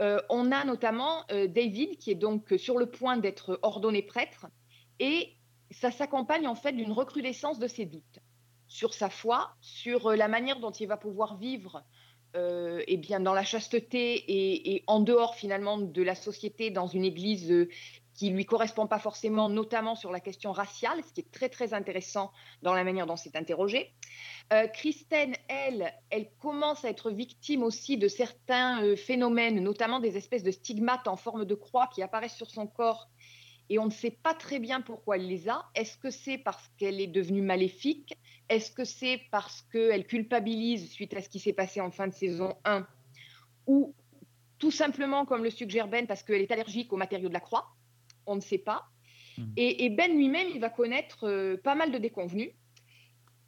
[0.00, 4.46] Euh, on a notamment euh, David, qui est donc sur le point d'être ordonné prêtre,
[4.98, 5.36] et
[5.70, 8.11] ça s'accompagne en fait d'une recrudescence de ses doutes
[8.72, 11.84] sur sa foi, sur euh, la manière dont il va pouvoir vivre
[12.34, 14.24] euh, eh bien, dans la chasteté
[14.74, 17.68] et, en dehors finalement de la société, dans une église euh,
[18.14, 21.74] qui lui correspond pas forcément, notamment sur la question raciale, ce qui est très très
[21.74, 22.32] intéressant
[22.62, 23.92] dans la manière dont c'est interrogé.
[24.52, 24.66] Euh,
[25.48, 30.50] elle, elle commence à être victime aussi de certains euh, phénomènes, notamment des espèces de
[30.50, 33.08] stigmates en forme de croix qui apparaissent sur son corps
[33.68, 35.64] et on ne sait pas très bien pourquoi elle les a.
[35.74, 38.14] Est-ce que c'est parce qu'elle est devenue maléfique?
[38.52, 42.12] Est-ce que c'est parce qu'elle culpabilise suite à ce qui s'est passé en fin de
[42.12, 42.86] saison 1
[43.66, 43.94] Ou
[44.58, 47.74] tout simplement, comme le suggère Ben, parce qu'elle est allergique aux matériaux de la croix
[48.26, 48.84] On ne sait pas.
[49.38, 49.52] Hmm.
[49.56, 52.50] Et, et Ben lui-même, il va connaître euh, pas mal de déconvenus.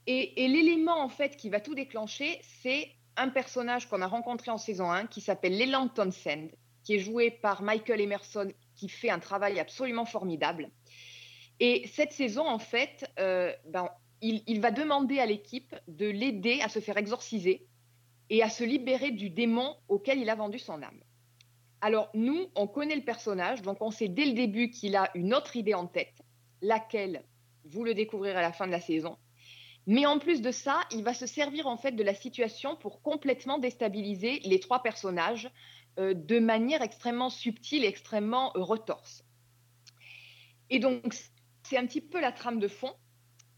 [0.07, 2.88] Et, et l'élément, en fait, qui va tout déclencher, c'est
[3.19, 6.49] un personnage qu'on a rencontré en saison 1 qui s'appelle Leland Townsend,
[6.83, 10.71] qui est joué par Michael Emerson, qui fait un travail absolument formidable.
[11.61, 13.88] Et cette saison, en fait, euh, ben,
[14.24, 17.66] il, va demander à l'équipe de l'aider à se faire exorciser
[18.30, 21.00] et à se libérer du démon auquel il a vendu son âme.
[21.80, 25.34] Alors, nous, on connaît le personnage, donc on sait dès le début qu'il a une
[25.34, 26.22] autre idée en tête,
[26.62, 27.24] laquelle
[27.66, 29.18] vous le découvrirez à la fin de la saison.
[29.87, 33.02] Mais en plus de ça, il va se servir en fait de la situation pour
[33.02, 35.50] complètement déstabiliser les trois personnages
[35.98, 39.22] euh, de manière extrêmement subtile extrêmement euh, retorse.
[40.70, 41.14] Et donc,
[41.62, 42.94] c'est un petit peu la trame de fond.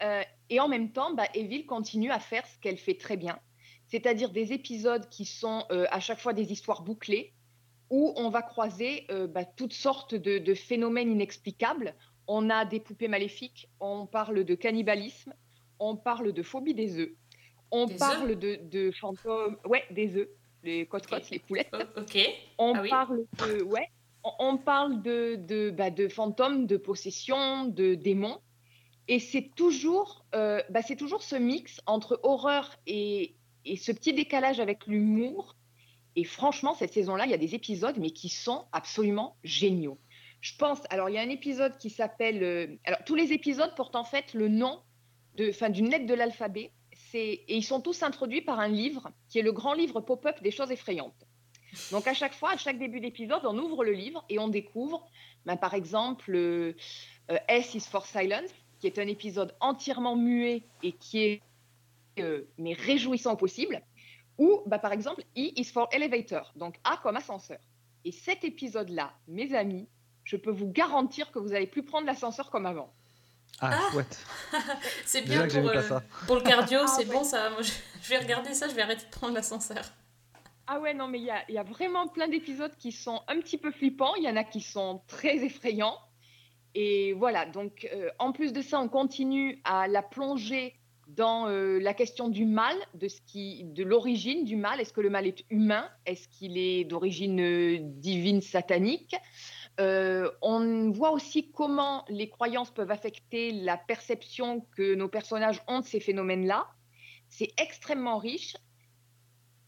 [0.03, 3.39] Euh, et en même temps, bah, Evil continue à faire ce qu'elle fait très bien,
[3.87, 7.33] c'est-à-dire des épisodes qui sont euh, à chaque fois des histoires bouclées,
[7.89, 11.95] où on va croiser euh, bah, toutes sortes de, de phénomènes inexplicables.
[12.27, 15.33] On a des poupées maléfiques, on parle de cannibalisme,
[15.79, 17.13] on parle de phobie des œufs,
[17.71, 20.29] on Des parle de, de fantômes, ouais, des œufs,
[20.65, 21.31] les côtes-côtes, Ok.
[21.31, 21.71] les poulettes.
[21.73, 22.19] Oh, ok.
[22.59, 23.89] On Ah oui parle de, ouais,
[24.25, 28.41] on, on parle de, de, bah, de fantômes, de possession, de démons.
[29.09, 34.61] Et c'est toujours, euh, bah, c'est toujours ce mix entre horreur et, ce petit décalage
[34.61, 35.57] avec l'humour.
[36.16, 39.99] Et franchement, cette saison-là, il y a des épisodes, mais qui sont absolument géniaux.
[40.40, 43.75] Je pense, alors il y a un épisode qui s'appelle, euh, alors tous les épisodes
[43.75, 44.81] portent en fait le nom
[45.37, 46.73] d'une lettre de l'alphabet.
[47.14, 50.51] Et ils sont tous introduits par un livre qui est le grand livre pop-up des
[50.51, 51.27] choses effrayantes.
[51.90, 55.07] Donc à chaque fois, à chaque début d'épisode, on ouvre le livre et on découvre,
[55.45, 56.75] ben, par exemple, euh,
[57.49, 61.43] S is for Silence, qui est un épisode entièrement muet et qui est
[62.19, 63.81] euh, mais réjouissant au possible,
[64.39, 67.59] ou bah, par exemple E is for Elevator, donc A comme ascenseur.
[68.05, 69.89] Et cet épisode-là, mes amis,
[70.25, 72.93] je peux vous garantir que vous n'allez plus prendre l'ascenseur comme avant.
[73.61, 73.89] Ah, Ah.
[73.93, 74.19] chouette.
[75.05, 77.15] C'est bien pour, euh, pour le cardio, Ah, c'est ouais.
[77.15, 77.51] bon ça.
[77.51, 79.83] Moi, je, je vais regarder ça, je vais arrêter de prendre l'ascenseur.
[80.67, 83.23] Ah ouais, non, mais il y a, il y a vraiment plein d'épisodes qui sont
[83.29, 85.97] un petit peu flippants, il y en a qui sont très effrayants.
[86.79, 90.75] Et voilà, donc euh, en plus de ça, on continue à la plonger
[91.09, 94.79] dans euh, la question du mal, de, l'origine du mal.
[94.79, 95.89] Est-ce que le mal est humain?
[96.05, 99.17] Est-ce qu'il est d'origine euh, divine satanique?
[99.79, 105.87] On voit aussi comment les croyances peuvent affecter la perception que nos personnages ont de
[105.87, 106.67] ces phénomènes-là.
[107.31, 108.55] C'est extrêmement riche.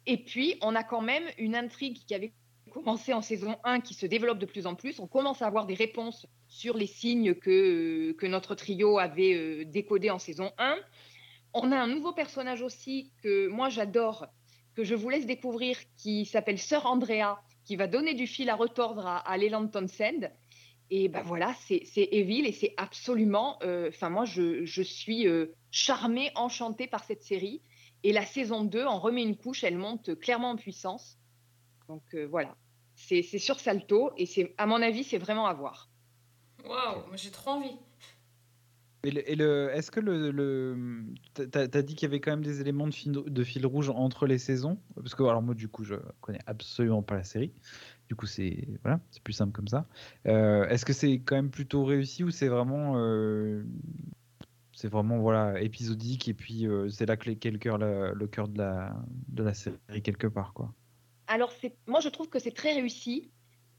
[0.05, 2.33] Et puis, on a quand même une intrigue qui avait
[2.69, 5.01] commencé en saison 1 qui se développe de plus en plus.
[5.01, 9.65] On commence à avoir des réponses sur les signes que, que notre trio avait euh,
[9.65, 10.77] décodés en saison 1.
[11.55, 14.27] On a un nouveau personnage aussi que moi j'adore,
[14.75, 18.55] que je vous laisse découvrir, qui s'appelle Sœur Andrea, qui va donner du fil à
[18.55, 20.31] retordre à, à Leland Townsend.
[20.91, 23.59] Et ben voilà, c'est Evil et c'est absolument.
[23.63, 27.63] euh, Enfin, moi, je, je suis euh, charmée, enchantée par cette série.
[28.05, 31.18] Et la saison 2 en remet une couche, elle monte clairement en puissance.
[31.89, 32.57] Donc euh, voilà,
[32.95, 35.89] c'est sur Salto et c'est, à mon avis, c'est vraiment à voir.
[36.69, 37.77] Waouh, j'ai trop envie.
[39.05, 42.61] Et le, est-ce que le, le t'as, t'as dit qu'il y avait quand même des
[42.61, 44.77] éléments de fil, de fil rouge entre les saisons?
[44.97, 47.53] Parce que alors moi du coup je connais absolument pas la série.
[48.09, 49.87] Du coup c'est voilà, c'est plus simple comme ça.
[50.27, 53.65] Euh, est-ce que c'est quand même plutôt réussi ou c'est vraiment euh,
[54.73, 58.27] c'est vraiment voilà épisodique et puis euh, c'est là que les, le cœur la- le
[58.27, 58.97] cœur de la
[59.29, 60.75] de la série quelque part quoi?
[61.29, 61.53] Alors,
[61.87, 63.31] moi, je trouve que c'est très réussi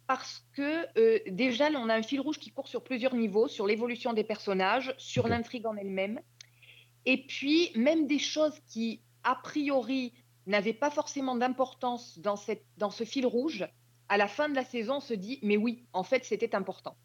[0.08, 3.48] parce que euh, déjà, là, on a un fil rouge qui court sur plusieurs niveaux,
[3.48, 6.20] sur l'évolution des personnages, sur l'intrigue en elle-même.
[7.06, 10.14] Et puis, même des choses qui, a priori,
[10.48, 13.68] n'avaient pas forcément d'importance dans, cette, dans ce fil rouge,
[14.08, 16.98] à la fin de la saison, on se dit, mais oui, en fait, c'était important.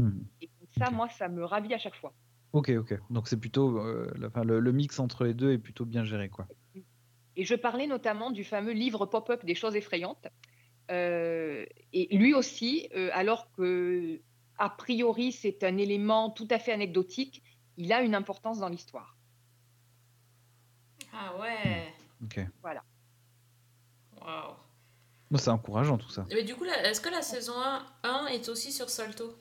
[0.00, 0.22] Hmm.
[0.40, 2.12] Et ça, moi, ça me ravit à chaque fois.
[2.54, 2.98] Ok ok.
[3.10, 6.30] Donc c'est plutôt euh, la- le, le mix entre les deux est plutôt bien géré
[6.30, 6.46] quoi.
[7.38, 10.26] Et je parlais notamment du fameux livre pop-up des choses effrayantes.
[10.90, 14.20] Euh, et lui aussi, euh, alors que
[14.58, 17.44] a priori c'est un élément tout à fait anecdotique,
[17.76, 19.16] il a une importance dans l'histoire.
[21.12, 21.94] Ah ouais.
[22.24, 22.40] Ok.
[25.30, 26.26] Moi, c'est encourageant tout ça.
[26.30, 29.34] Mais du coup, est-ce que la saison 1, 1 est aussi sur Salto?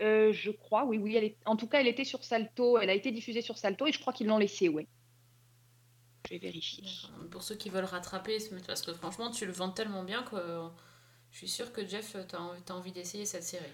[0.00, 1.16] Euh, je crois, oui, oui.
[1.16, 1.36] Elle est...
[1.44, 2.78] En tout cas, elle était sur Salto.
[2.78, 4.88] Elle a été diffusée sur Salto et je crois qu'ils l'ont laissée, ouais.
[6.24, 6.84] Je vais vérifier.
[7.30, 10.36] Pour ceux qui veulent rattraper, parce que franchement, tu le vends tellement bien que
[11.30, 13.64] je suis sûre que Jeff, t'as envie, t'as envie d'essayer cette série.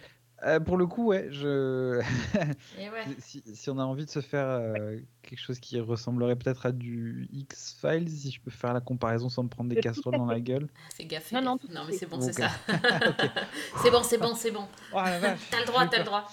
[0.42, 2.00] Euh, pour le coup, ouais, je...
[2.78, 3.04] Et ouais.
[3.18, 6.72] si, si on a envie de se faire euh, quelque chose qui ressemblerait peut-être à
[6.72, 10.40] du X-Files, si je peux faire la comparaison sans me prendre des casseroles dans la
[10.40, 10.68] gueule.
[10.94, 11.30] Fais gaffe.
[11.32, 12.50] Non, non, non mais c'est bon, c'est ça.
[13.82, 14.66] c'est bon, c'est bon, c'est bon.
[14.94, 15.02] Oh
[15.50, 16.26] T'as le droit, t'as le droit.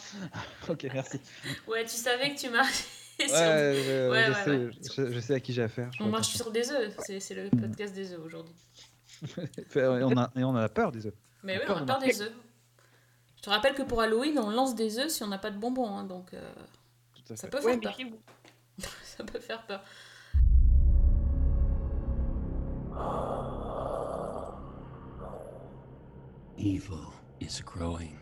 [0.69, 1.19] Ok, merci.
[1.67, 2.86] Ouais, tu savais que tu marchais
[3.19, 4.69] Ouais, je, Ouais, je ouais, sais, ouais.
[5.10, 5.89] Je, je sais à qui j'ai affaire.
[5.99, 8.53] On marche sur des œufs, c'est le podcast des œufs aujourd'hui.
[9.75, 11.15] et, on a, et on a peur des œufs.
[11.43, 12.34] Mais oui, on a peur des œufs.
[13.38, 15.58] Je te rappelle que pour Halloween, on lance des œufs si on n'a pas de
[15.58, 16.53] bonbons, hein, donc euh,
[17.27, 17.97] peut faire peur.
[19.03, 19.84] Ça peut faire peur.
[26.60, 28.17] Evil is growing.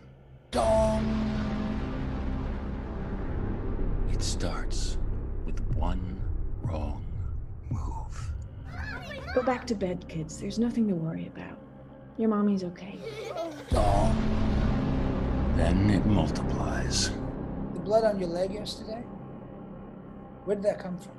[4.15, 4.97] It starts
[5.45, 6.21] with one
[6.62, 7.04] wrong
[7.69, 8.32] move.
[9.34, 10.39] Go back to bed, kids.
[10.39, 11.58] There's nothing to worry about.
[12.17, 12.97] Your mommy's okay.
[15.58, 17.10] Then it multiplies.
[17.73, 19.04] The blood on your leg yesterday?
[20.45, 21.17] Where did that come from?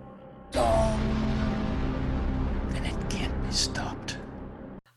[2.74, 4.16] And it can't be stopped.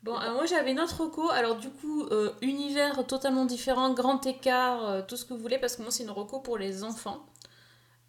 [0.03, 4.25] Bon, euh, moi j'avais une autre reco, alors du coup, euh, univers totalement différent, grand
[4.25, 6.85] écart, euh, tout ce que vous voulez, parce que moi c'est une reco pour les
[6.85, 7.25] enfants.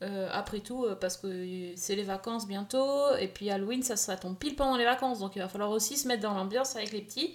[0.03, 4.17] Euh, après tout, euh, parce que c'est les vacances bientôt, et puis Halloween ça, ça
[4.17, 6.93] tombe pile pendant les vacances, donc il va falloir aussi se mettre dans l'ambiance avec
[6.93, 7.35] les petits.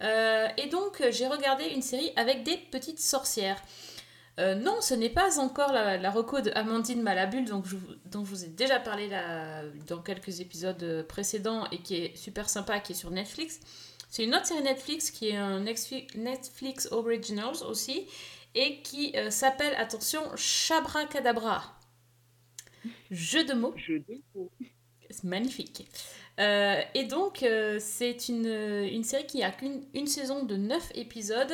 [0.00, 3.62] Euh, et donc j'ai regardé une série avec des petites sorcières.
[4.38, 7.64] Non, ce n'est pas encore la, la reco de Amandine Malabule, donc
[8.04, 9.08] dont je vous ai déjà parlé
[9.86, 13.60] dans quelques épisodes précédents et qui est super sympa, qui est sur Netflix.
[14.10, 18.06] C'est une autre série Netflix qui est un Netflix Originals aussi
[18.54, 21.75] et qui s'appelle, attention, Chabracadabra.
[23.10, 23.74] Jeu de mots.
[23.76, 24.50] Je dis faux.
[25.08, 25.88] C'est magnifique.
[26.40, 30.92] Euh, et donc, euh, c'est une, une série qui a qu'une une saison de 9
[30.96, 31.52] épisodes,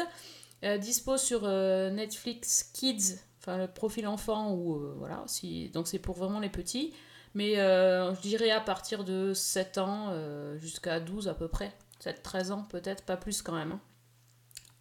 [0.64, 5.98] euh, dispo sur euh, Netflix Kids, enfin le profil enfant, ou voilà, si, donc c'est
[5.98, 6.94] pour vraiment les petits.
[7.34, 10.12] Mais je dirais à partir de 7 ans
[10.58, 11.72] jusqu'à 12 à peu près.
[12.04, 13.72] 7-13 ans peut-être, pas plus quand même.
[13.72, 13.80] hein.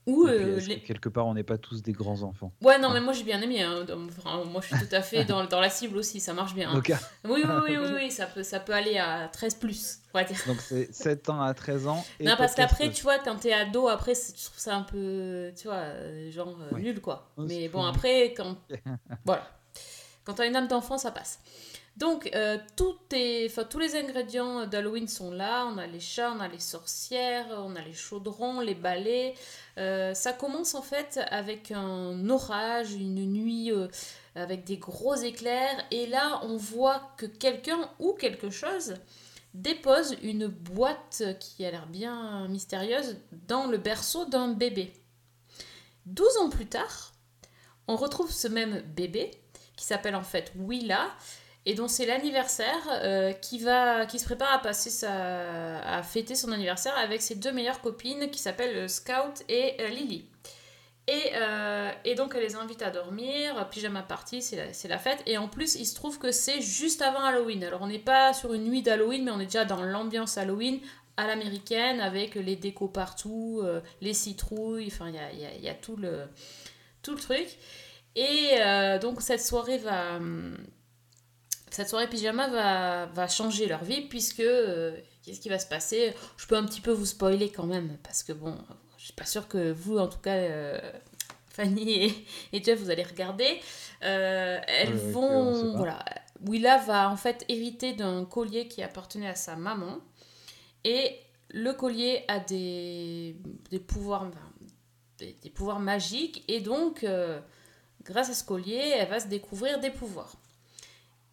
[0.08, 2.52] Ou euh, que quelque part, on n'est pas tous des grands enfants.
[2.62, 3.62] Ouais, non, mais moi j'ai bien aimé.
[3.62, 3.86] hein.
[4.18, 6.72] Enfin, moi je suis tout à fait dans, dans la cible aussi, ça marche bien.
[6.72, 6.74] hein.
[6.74, 6.92] Donc,
[7.24, 10.24] Oui, oui, oui, oui, oui, ça, peut, ça peut aller à 13 plus, on va
[10.24, 10.38] dire.
[10.48, 12.04] donc c'est 7 ans à 13 ans.
[12.20, 14.82] Et non, parce qu'après, tu vois, quand t'es ado, après, c'est- je trouve ça un
[14.82, 16.82] peu, tu vois, euh, genre euh, Ouais.
[16.82, 17.30] nul, quoi.
[17.38, 18.56] Oh, Mais bon, après, quand.
[19.26, 19.48] voilà.
[20.24, 21.40] Quand t'as une âme d'enfant, ça passe.
[21.98, 25.66] Donc, euh, tous les ingrédients d'Halloween sont là.
[25.68, 29.34] On a les chats, on a les sorcières, on a les chaudrons, les balais.
[29.78, 33.88] Euh, ça commence en fait avec un orage, une nuit euh,
[34.36, 35.86] avec des gros éclairs.
[35.92, 38.96] Et là, on voit que quelqu'un ou quelque chose
[39.54, 44.94] dépose une boîte qui a l'air bien mystérieuse dans le berceau d'un bébé.
[46.06, 47.12] 12 ans plus tard,
[47.88, 49.32] on retrouve ce même bébé
[49.76, 51.08] qui s'appelle en fait Willa
[51.66, 56.36] et dont c'est l'anniversaire euh, qui va qui se prépare à passer sa à fêter
[56.36, 60.26] son anniversaire avec ses deux meilleures copines qui s'appellent euh, Scout et euh, Lily.
[61.08, 61.34] Et,
[62.06, 65.22] et donc elle les invite à dormir, pyjama party, c'est la, la fête.
[65.26, 67.66] Et en plus, il se trouve que c'est juste avant Halloween.
[67.66, 70.80] Alors on n'est pas sur une nuit d'Halloween, mais on est déjà dans l'ambiance Halloween
[71.18, 73.62] à l'américaine, avec les décos partout,
[74.00, 76.30] les citrouilles, enfin il y a, y y a tout, le,
[77.02, 77.48] tout le truc.
[78.16, 78.52] Et
[79.02, 80.16] donc cette soirée va...
[80.16, 80.56] hum,
[81.72, 84.42] Cette soirée pyjama va, va changer leur vie, puisque...
[84.42, 86.16] euh, Qu'est-ce qui va se passer?
[86.36, 88.58] Je peux un petit peu vous spoiler quand même, parce que bon,
[88.98, 90.82] je suis pas sûre que vous, en tout cas, euh,
[91.52, 93.62] Fanny et, et Jeff, vous allez regarder.
[94.04, 95.78] Euh, elles vont...
[95.78, 96.04] Voilà.
[96.44, 100.00] Willa va en fait hériter d'un collier qui appartenait à sa maman.
[100.84, 103.36] Et le collier a des,
[103.70, 104.52] des pouvoirs enfin,
[105.20, 106.44] des, des pouvoirs magiques.
[106.48, 107.06] Et donc,
[108.04, 110.34] grâce à ce collier, elle va se découvrir des pouvoirs.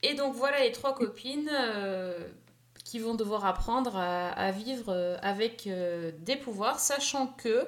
[0.02, 2.18] Et donc voilà les trois copines euh,
[2.84, 7.66] qui vont devoir apprendre à, vivre euh, avec euh, des pouvoirs, sachant que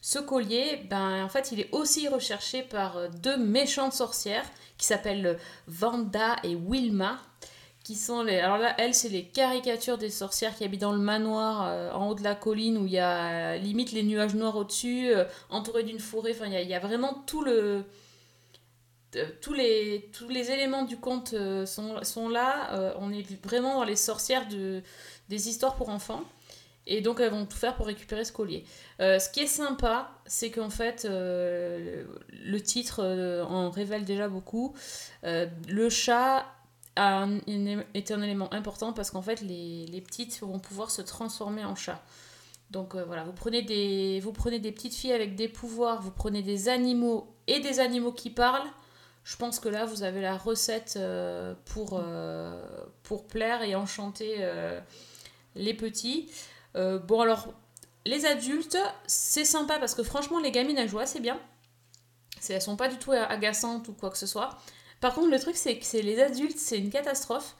[0.00, 5.38] ce collier, ben, en fait, il est aussi recherché par deux méchantes sorcières qui s'appellent
[5.66, 7.18] Vanda et Wilma.
[7.82, 8.38] Qui sont les...
[8.38, 12.14] Alors là, elles, c'est les caricatures des sorcières qui habitent dans le manoir en haut
[12.14, 15.10] de la colline où il y a limite les nuages noirs au-dessus,
[15.48, 16.32] entouré d'une forêt.
[16.32, 17.84] Enfin, il y, a vraiment tout le.
[19.16, 22.74] Euh, tous, les, tous les éléments du conte euh, sont, sont là.
[22.74, 24.82] Euh, on est vraiment dans les sorcières de,
[25.28, 26.22] des histoires pour enfants.
[26.86, 28.64] Et donc elles vont tout faire pour récupérer ce collier.
[28.98, 33.04] Ce qui est sympa, c'est qu'en fait, le titre
[33.46, 34.74] en révèle déjà beaucoup.
[35.22, 36.46] Le chat
[36.96, 41.74] est un élément important parce qu'en fait, les, les petites vont pouvoir se transformer en
[41.74, 42.02] chat.
[42.70, 46.40] Donc voilà, vous prenez, des, vous prenez des petites filles avec des pouvoirs, vous prenez
[46.40, 48.66] des animaux et des animaux qui parlent.
[49.28, 52.64] Je pense que là, vous avez la recette euh, pour, euh,
[53.02, 54.80] pour plaire et enchanter euh,
[55.54, 56.30] les petits.
[56.74, 57.52] Bon, alors,
[58.06, 61.38] les adultes, c'est sympa parce que franchement, les gamines, elles jouent assez bien.
[62.48, 64.56] Elles sont pas du tout agaçantes ou quoi que ce soit.
[65.00, 67.54] Par contre, le truc, c'est que c'est les adultes, c'est une catastrophe.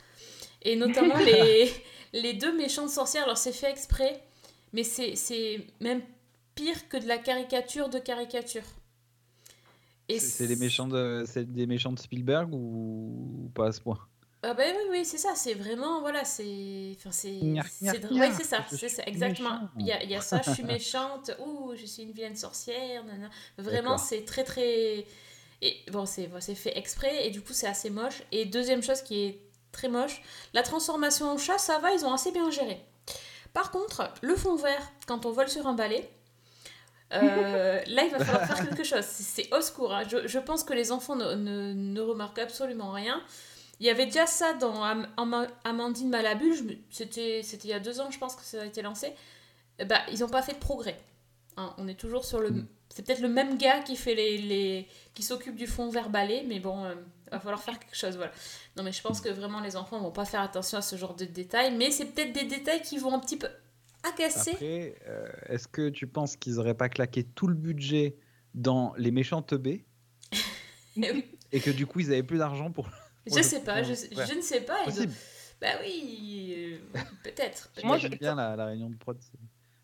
[0.62, 1.70] Et notamment les,
[2.14, 3.24] les deux méchantes sorcières.
[3.24, 4.22] Alors, c'est fait exprès,
[4.72, 6.00] mais c'est c'est même
[6.54, 8.64] pire que de la caricature de caricature.
[10.16, 13.98] C'est des méchants de, c'est des méchants de Spielberg ou, ou pas à ce point?
[14.42, 16.94] Ah bah oui, oui, c'est ça, c'est vraiment, voilà, c'est...
[16.96, 17.40] Enfin, c'est...
[17.40, 19.68] Ouais, c'est ça, c'est ça, exactement.
[19.78, 22.36] Il y a, il y a ça, je suis méchante, ouh, je suis une vilaine
[22.36, 23.30] sorcière, nanana.
[23.58, 25.04] Vraiment, c'est très, très...
[25.60, 28.22] Et bon, c'est bon, c'est fait exprès, et du coup, c'est assez moche.
[28.30, 29.42] Et deuxième chose qui est
[29.72, 30.22] très moche,
[30.54, 32.80] la transformation en chat, ça va, ils ont assez bien géré.
[33.52, 36.08] Par contre, le fond vert, quand on vole sur un balai,
[37.14, 39.04] euh, là, il va falloir faire quelque chose.
[39.04, 39.94] C'est au secours.
[39.94, 40.02] hein.
[40.08, 43.22] Je, pense que les enfants ne, ne- ne remarquent absolument rien.
[43.80, 46.78] Il y avait déjà ça dans Am- Am- Amandine Malabule.
[46.90, 49.12] C'était il y a deux ans, je pense que ça a été lancé.
[49.78, 50.98] Ben, ils n'ont pas fait de progrès.
[51.56, 52.50] Hein, on est toujours sur le.
[52.88, 56.58] C'est peut-être le même gars qui fait les, qui s'occupe du fond vert balai, mais
[56.58, 56.94] bon, euh,
[57.30, 58.32] va falloir faire quelque chose, voilà.
[58.76, 61.14] Non, mais je pense que vraiment les enfants vont pas faire attention à ce genre
[61.14, 63.48] de détails, mais c'est peut-être des détails qui vont un petit peu
[64.02, 68.16] Après, euh, est-ce que tu penses qu'ils auraient pas claqué tout le budget
[68.54, 69.84] dans les méchants teubés
[70.96, 72.84] Eh et que du coup ils avaient plus d'argent pour.
[72.88, 72.92] pour
[73.26, 74.26] Je le- sais pas, je, Ouais.
[74.26, 74.84] je ne sais pas.
[74.84, 75.12] Possible.
[75.60, 77.70] Bah oui, euh, peut-être.
[77.84, 79.18] Moi, je- J'aime bien la, la réunion de prod.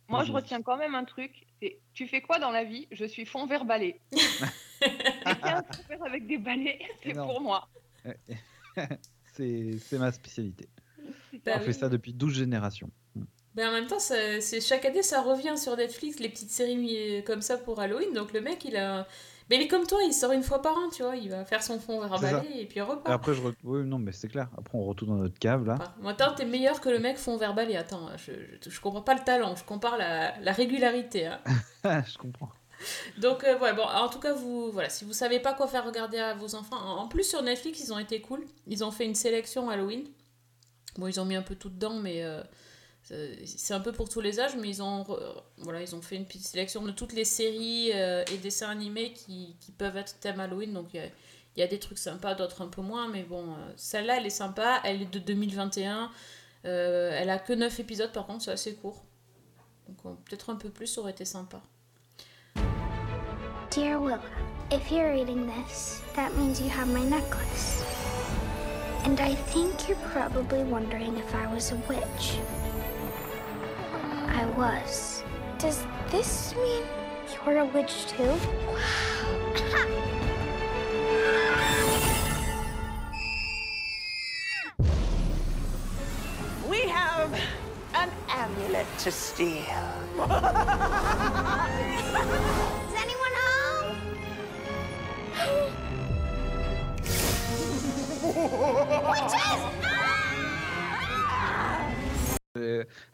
[0.08, 1.46] Moi, je retiens quand même un truc.
[1.62, 2.86] C'est tu fais quoi dans la vie?
[2.92, 4.00] Je suis fond vert balai.
[6.04, 7.68] Avec des balais, c'est pour moi.
[9.34, 10.68] c'est ma spécialité.
[11.44, 12.90] Bah On fait ça depuis 12 générations.
[13.56, 17.22] Mais en même temps, c'est chaque année, ça revient sur Netflix, les petites séries euh,
[17.22, 18.12] comme ça pour Halloween.
[18.12, 19.06] Donc le mec, il a.
[19.50, 21.16] Mais il est comme toi, il sort une fois par an, tu vois.
[21.16, 23.10] Il va faire son fond balai et puis il Et repart.
[23.14, 23.42] après, je.
[23.42, 24.48] re- Oui, non, mais c'est clair.
[24.56, 25.76] Après, on retourne dans notre cave là.
[26.06, 27.76] Attends, t'es meilleur que le mec fond vers balai.
[27.76, 28.32] Attends, je,
[28.64, 31.26] je, je comprends pas le talent, je compare la, la régularité.
[31.26, 31.40] hein.
[31.84, 32.48] je comprends.
[33.18, 35.84] Donc euh, ouais, bon, en tout cas, vous, voilà, si vous savez pas quoi faire
[35.86, 38.44] regarder à vos enfants, en en plus sur Netflix, ils ont été cool.
[38.66, 40.04] Ils ont fait une sélection Halloween.
[40.96, 42.42] Bon, ils ont mis un peu tout dedans, mais euh,
[43.04, 45.04] c'est c'est un peu pour tous les âges, mais ils ont,
[45.58, 49.12] voilà, ils ont fait une petite sélection de toutes les séries euh, et dessins animés
[49.12, 50.72] qui, qui peuvent être thème Halloween.
[50.72, 51.10] Donc il
[51.56, 54.30] y a, des trucs sympas, d'autres un peu moins, mais bon, euh, celle-là, elle est
[54.30, 54.80] sympa.
[54.84, 56.10] Elle est de 2021.
[56.64, 59.04] Euh, elle a que 9 épisodes, par contre, c'est assez court.
[59.86, 61.60] Donc euh, peut-être un peu plus, aurait été sympa.
[63.70, 64.20] Dear Willa,
[64.70, 67.82] if you're reading this, that means you have my necklace.
[69.04, 72.38] And I think you're probably wondering if I was a witch.
[74.34, 75.22] I was.
[75.58, 76.82] Does this mean
[77.32, 78.34] you're a witch too?
[86.68, 87.32] We have
[87.94, 89.52] an amulet to steal.
[89.54, 89.70] Is
[93.04, 93.96] anyone home?
[98.36, 99.83] Euh,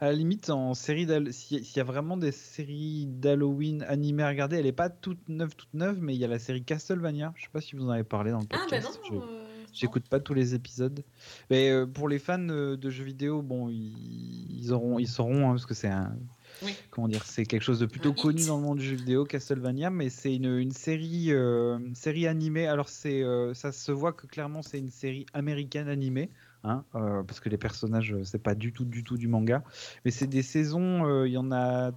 [0.00, 4.56] à la limite, en série s'il y a vraiment des séries d'Halloween animées à regarder,
[4.56, 7.32] elle est pas toute neuve, toute neuve, mais il y a la série Castlevania.
[7.36, 9.00] Je sais pas si vous en avez parlé dans le Ah, bah podcast.
[9.10, 9.20] non.
[9.20, 11.04] Je- euh, J'écoute pas tous les épisodes.
[11.48, 15.52] Mais euh, pour les fans euh, de jeux vidéo, bon, ils, auront, ils sauront hein,
[15.52, 16.16] parce que c'est un,
[16.64, 16.74] Oui.
[16.90, 18.20] comment dire, c'est quelque chose de plutôt Un hit.
[18.20, 19.90] connu dans le monde du jeu vidéo, Castlevania.
[19.90, 22.66] Mais c'est une, une série, euh, série animée.
[22.66, 26.30] Alors c'est, euh, ça se voit que clairement c'est une série américaine animée.
[26.62, 29.64] Hein, euh, parce que les personnages, euh, c'est pas du tout, du tout du manga,
[30.04, 31.06] mais c'est des saisons.
[31.06, 31.92] euh, Il y en a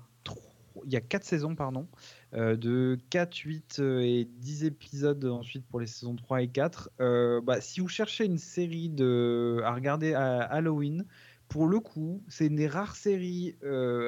[0.86, 1.88] il y a quatre saisons, pardon,
[2.34, 6.90] de 4, 8 euh, et 10 épisodes ensuite pour les saisons 3 et 4.
[7.00, 11.06] Euh, bah, si vous cherchez une série de, à regarder à Halloween,
[11.48, 13.56] pour le coup, c'est une des rares séries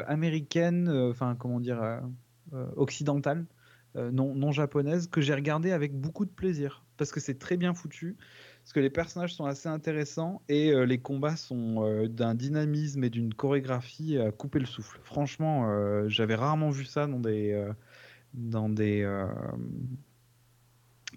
[0.07, 2.01] américaines, enfin, comment dire,
[2.75, 3.45] occidentales,
[3.93, 6.83] non, non japonaises, que j'ai regardé avec beaucoup de plaisir.
[6.97, 8.17] Parce que c'est très bien foutu,
[8.65, 13.03] parce que les personnages sont assez intéressants et euh, les combats sont euh, d'un dynamisme
[13.03, 14.99] et d'une chorégraphie à couper le souffle.
[15.03, 17.63] Franchement, euh, j'avais rarement vu ça dans des,
[18.33, 19.07] dans des,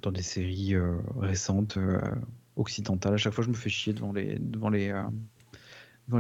[0.03, 0.77] dans des séries
[1.17, 1.79] récentes
[2.57, 3.15] occidentales.
[3.15, 4.93] À chaque fois, je me fais chier devant les, devant les,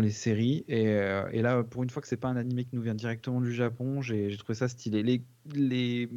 [0.01, 0.65] les séries.
[0.67, 3.53] Et, là, pour une fois que c'est pas un animé qui nous vient directement du
[3.53, 5.03] Japon, j'ai trouvé ça stylé.
[5.03, 5.23] Les,
[5.55, 6.09] les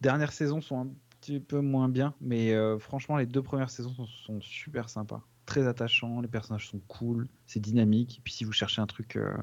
[0.00, 0.90] dernières saisons sont un
[1.24, 5.22] petit peu moins bien, mais euh, franchement, les deux premières saisons sont, sont super sympas.
[5.46, 8.18] Très attachants, les personnages sont cool, c'est dynamique.
[8.18, 9.36] Et puis si vous cherchez un truc euh,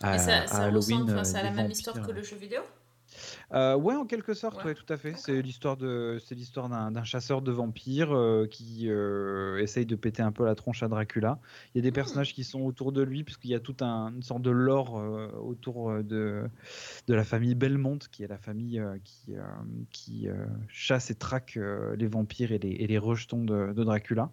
[0.00, 2.12] à, Et ça, à ça Halloween, ressemble, enfin, euh, c'est à la même histoire que
[2.12, 2.62] le jeu vidéo?
[3.52, 4.70] Euh, ouais, en quelque sorte, Ouais.
[4.70, 5.14] ouais, tout à fait.
[5.16, 9.94] C'est l'histoire de, c'est l'histoire d'un, d'un chasseur de vampires euh, qui euh, essaye de
[9.96, 11.38] péter un peu la tronche à Dracula.
[11.74, 14.12] Il y a des personnages qui sont autour de lui, puisqu'il y a toute un,
[14.14, 16.44] une sorte de lore euh, autour de,
[17.06, 19.36] de la famille Belmont, qui est la famille qui,
[19.90, 20.28] qui
[20.68, 21.58] chasse et traque
[21.96, 24.30] les vampires et les, et les rejetons de, de Dracula.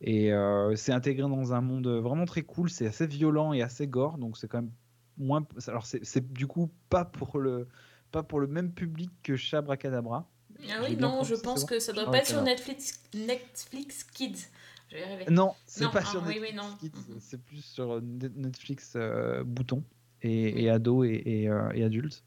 [0.00, 0.32] Et
[0.74, 2.70] c'est intégré dans un monde vraiment très cool.
[2.70, 4.72] C'est assez violent et assez gore, donc c'est quand même
[5.16, 5.46] moins.
[5.68, 7.68] Alors c'est, c'est du coup pas pour le
[8.12, 10.28] pas pour le même public que Chabracadabra.
[10.60, 12.42] Ah J'ai oui, non, je pense que ça doit pas être sur.
[12.42, 14.46] Netflix, Netflix Kids.
[14.90, 15.24] Je vais y arriver.
[15.32, 16.50] Non, c'est Non, pas ah, sur oui, Netflix.
[16.52, 16.76] oui, non.
[16.78, 19.82] Kids, C'est plus sur Net- Netflix euh, bouton
[20.20, 22.22] et, et ado et, et, euh, et adulte.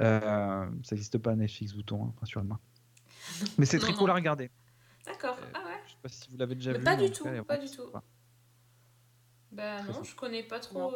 [0.00, 2.58] Euh, ça n'existe pas Netflix bouton, hein, rassure-moi.
[3.58, 3.98] Mais c'est Non, très non.
[3.98, 4.50] cool à regarder.
[5.06, 5.36] D'accord.
[5.54, 5.80] Ah ouais.
[5.86, 6.84] Je sais pas si vous l'avez déjà Mais vu.
[6.84, 7.82] pas du tout cas, pas du tout.
[9.52, 10.94] Bah non, je connais pas trop.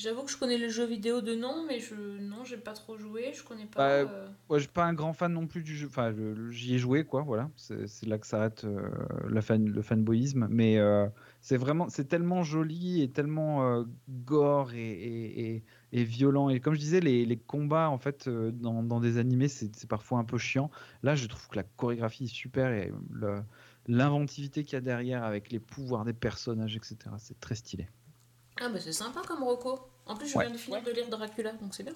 [0.00, 2.96] J'avoue que je connais le jeu vidéo de nom, mais je non, j'ai pas trop
[2.96, 3.32] joué.
[3.34, 3.76] Je connais pas.
[3.76, 5.88] Bah, euh, ouais, je suis pas un grand fan non plus du jeu.
[5.88, 6.14] Enfin,
[6.50, 7.22] j'y ai joué, quoi.
[7.22, 8.88] Voilà, c'est là que s'arrête euh,
[9.28, 10.46] la fan, le fanboyisme.
[10.50, 11.06] Mais euh,
[11.42, 16.48] c'est vraiment, c'est tellement joli et tellement euh, gore et, et, et- et violent.
[16.50, 20.18] Et comme je disais, les, les combats en fait dans, dans des animés, c'est parfois
[20.20, 20.70] un peu chiant.
[21.02, 22.92] Là, je trouve que la chorégraphie est super et
[23.86, 27.16] l'inventivité qu'il y a derrière avec les pouvoirs des personnages, etc.
[27.18, 27.88] C'est très stylé.
[28.60, 29.78] Ah bah c'est sympa comme Rocco.
[30.06, 30.44] En plus, je Ouais.
[30.44, 31.94] viens de finir de lire Dracula, donc c'est bien.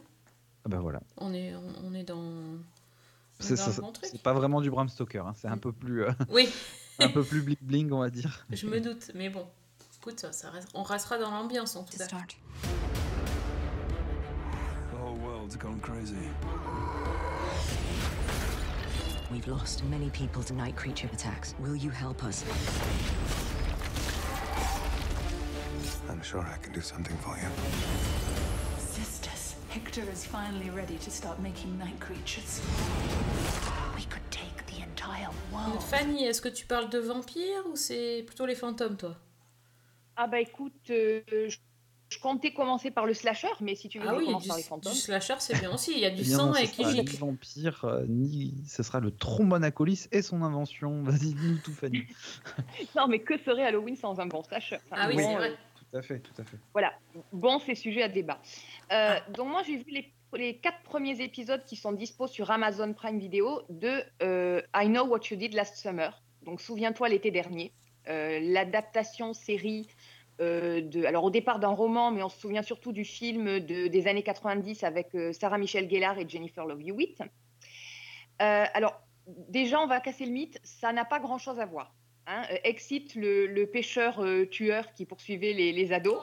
[0.65, 1.01] Ah bah voilà.
[1.19, 2.23] On est, on, on est dans.
[3.41, 3.93] C'est bon
[4.23, 5.27] pas vraiment du Bram Stoker.
[5.27, 6.49] hein, C'est un peu plus, euh, Oui.
[7.01, 8.47] un peu plus bling bling, on va dire.
[8.51, 9.47] Je me doute, mais bon.
[10.01, 12.07] Écoute, ça, ça reste- on restera dans l'ambiance en tout cas.
[12.07, 12.15] The
[15.03, 16.15] whole world's gone crazy.
[19.33, 21.55] We've lost many people to night creature attacks.
[21.59, 22.45] Will you help us?
[26.25, 27.49] I'm sure I can do something for you.
[28.79, 32.63] Sisters, Hector is finally ready to start making night creatures.
[33.95, 35.83] We could take the entire world.
[35.83, 39.17] Fanny, est-ce que tu parles de vampires ou c'est plutôt les fantômes, toi?
[40.17, 41.59] Ah bah écoute, euh, je,
[42.09, 44.63] je comptais commencer par le slasher, mais si tu veux, Ah oui, du, par les
[44.63, 44.95] du fantômes.
[44.95, 45.93] slasher, c'est bien aussi.
[45.93, 48.83] Il y a du bien, sang non, et ce qui ni vampire, euh, ni ce
[48.83, 51.03] sera le trombone à colis et son invention.
[51.05, 52.05] Vas-y, dis-nous tout, Fanny.
[52.97, 54.79] Non, mais que serait Halloween sans un bon slasher?
[54.91, 55.57] Enfin, Ah oui, bon, c'est euh, vrai.
[55.95, 56.57] Tout à fait, tout à fait.
[56.73, 56.93] Voilà,
[57.33, 58.41] bon, c'est sujet à débat.
[58.91, 62.93] Euh, Donc moi, j'ai vu les, les quatre premiers épisodes qui sont dispo sur Amazon
[62.95, 66.21] Prime Video de euh, I Know What You Did Last Summer.
[66.43, 67.73] Donc souviens-toi l'été dernier,
[68.09, 69.87] Euh, l'adaptation série
[70.41, 73.87] euh, de, alors au départ d'un roman, mais on se souvient surtout du film de-
[73.87, 77.21] des années 90 avec euh, Sarah Michelle Gellar et Jennifer Love Hewitt.
[78.43, 81.95] Euh, alors déjà, on va casser le mythe, ça n'a pas grand-chose à voir.
[82.27, 82.43] Hein.
[82.51, 86.21] Euh, Exit, le, le pêcheur euh, tueur qui poursuivait les, les ados.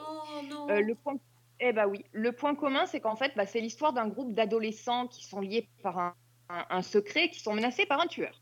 [0.70, 1.14] Euh, le point,
[1.60, 5.06] eh ben oui, le point commun, c'est qu'en fait, bah, c'est l'histoire d'un groupe d'adolescents
[5.06, 6.14] qui sont liés par un,
[6.48, 8.40] un- un secret, qui sont menacés par un tueur.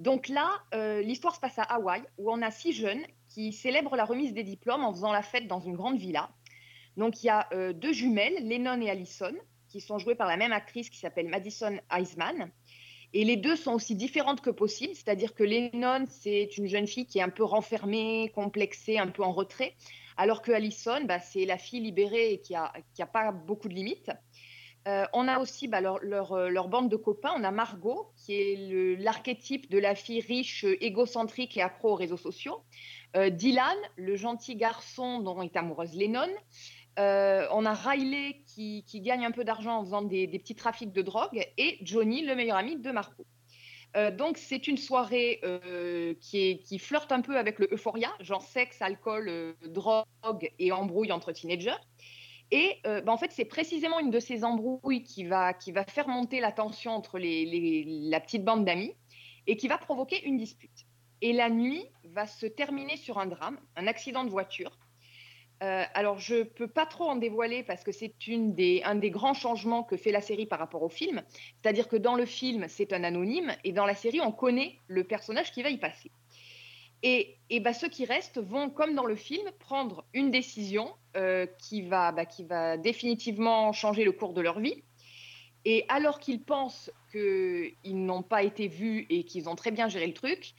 [0.00, 3.96] Donc là, euh, l'histoire se passe à Hawaï, où on a six jeunes qui célèbrent
[3.96, 6.30] la remise des diplômes en faisant la fête dans une grande villa.
[6.96, 9.34] Donc il y a deux jumelles, Lennon et Allison,
[9.68, 12.50] qui sont jouées par la même actrice qui s'appelle Madison Eisman.
[13.14, 17.06] Et les deux sont aussi différentes que possible, c'est-à-dire que Lennon, c'est une jeune fille
[17.06, 19.76] qui est un peu renfermée, complexée, un peu en retrait,
[20.16, 23.68] alors que Allison, bah, c'est la fille libérée et qui n'a qui a pas beaucoup
[23.68, 24.10] de limites.
[24.86, 27.32] Euh, on a aussi bah, leur, euh, leur bande de copains.
[27.36, 32.18] On a Margot, qui est l'archétype de la fille riche, égocentrique et accro aux réseaux
[32.18, 32.62] sociaux.
[33.16, 36.28] Euh, Dylan, le gentil garçon dont est amoureuse Lennon.
[36.98, 41.02] Euh, on a Riley qui, gagne un peu d'argent en faisant des, petits trafics de
[41.02, 41.44] drogue.
[41.58, 43.26] Et Johnny, le meilleur ami de Margot.
[43.96, 48.82] Euh, donc c'est une soirée euh, qui, flirte un peu avec le euphoria, genre sexe,
[48.82, 51.76] alcool, drogue et embrouille entre teenagers.
[52.50, 56.40] Et bah, en fait, c'est précisément une de ces embrouilles qui va, qui faire monter
[56.40, 58.94] la tension entre la petite bande d'amis
[59.46, 60.86] et qui va provoquer une dispute.
[61.20, 64.78] Et la nuit va se terminer sur un drame, un accident de voiture.
[65.64, 69.82] Euh, alors, je peux pas trop en dévoiler parce que c'est un des grands changements
[69.82, 71.22] que fait la série par rapport au film.
[71.62, 75.04] C'est-à-dire que dans le film, c'est un anonyme et dans la série, on connaît le
[75.04, 76.10] personnage qui va y passer.
[77.02, 81.46] Et, et bah, ceux qui restent vont, comme dans le film, prendre une décision euh,
[81.58, 84.82] qui, va, bah, qui va définitivement changer le cours de leur vie.
[85.64, 90.06] Et alors qu'ils pensent qu'ils n'ont pas été vus et qu'ils ont très bien géré
[90.06, 90.54] le truc,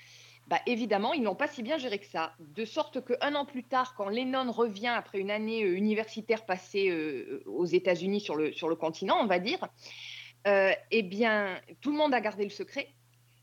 [0.47, 2.33] bah, évidemment, ils n'ont pas si bien géré que ça.
[2.39, 6.89] De sorte qu'un an plus tard, quand Lennon revient après une année euh, universitaire passée
[6.89, 9.67] euh, aux États-Unis sur le, continent, on va dire,
[10.47, 12.89] euh, eh bien, tout le monde a gardé le secret,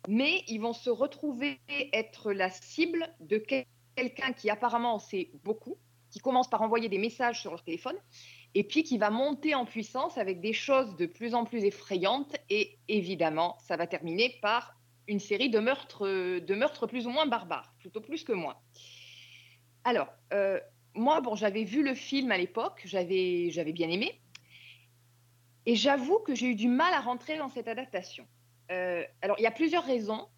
[0.09, 1.59] mais ils vont se retrouver
[1.93, 5.79] être la cible de quel- quelqu'un qui apparemment en sait beaucoup,
[6.11, 7.97] qui commence par envoyer des messages sur leur téléphone,
[8.55, 12.37] et puis qui va monter en puissance avec des choses de plus en plus effrayantes,
[12.49, 14.77] et évidemment, ça va terminer par
[15.09, 18.57] une série de meurtres, euh, de meurtres plus ou moins barbares, plutôt plus que moins.
[19.85, 20.61] Alors, euh,
[20.95, 24.21] moi, bon, j'avais vu le film à l'époque, j'avais, bien aimé,
[25.67, 28.27] et j'avoue que j'ai eu du mal à rentrer dans cette adaptation.
[28.71, 30.29] Euh, alors, il y a plusieurs raisons.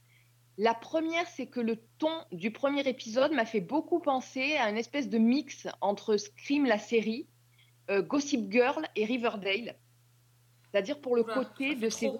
[0.57, 4.79] La première, c'est que le ton du premier épisode m'a fait beaucoup penser à une
[4.79, 7.27] espèce de mix entre Scream, la série,
[7.91, 9.77] Gossip Girl et Riverdale.
[10.75, 12.11] C'est-à-dire pour le Oula, côté de ces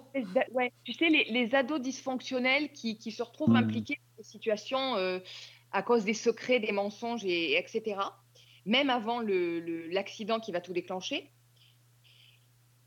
[0.53, 3.57] ouais, tu sais, les, les ados dysfonctionnels qui, qui se retrouvent Mhm.
[3.57, 5.19] impliqués dans des situations euh,
[5.73, 7.97] à cause des secrets, des mensonges, et, etc.
[8.65, 11.33] Même avant le- le- l'accident qui va tout déclencher.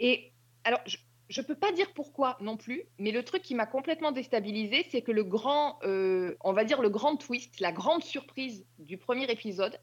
[0.01, 0.33] Et
[0.64, 4.11] alors, je ne peux pas dire pourquoi non plus, mais le truc qui m'a complètement
[4.11, 8.66] déstabilisée, c'est que le grand, euh, on va dire le grand twist, la grande surprise
[8.79, 9.79] du premier épisode,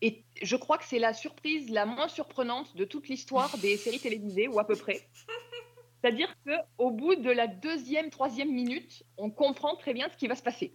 [0.00, 4.00] et je crois que c'est la surprise la moins surprenante de toute l'histoire des séries
[4.00, 5.08] télévisées, ou à peu près.
[6.02, 10.34] C'est-à-dire qu'au bout de la deuxième, troisième minute, on comprend très bien ce qui va
[10.34, 10.72] se passer.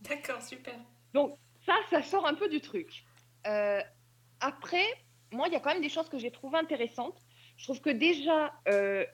[0.00, 0.74] D'accord, super.
[1.14, 3.04] Donc ça, ça sort un peu du truc.
[3.46, 3.80] Euh,
[4.40, 4.84] après,
[5.30, 7.16] moi, il y a quand même des choses que j'ai trouvées intéressantes.
[7.56, 9.04] Je trouve que déjà, euh,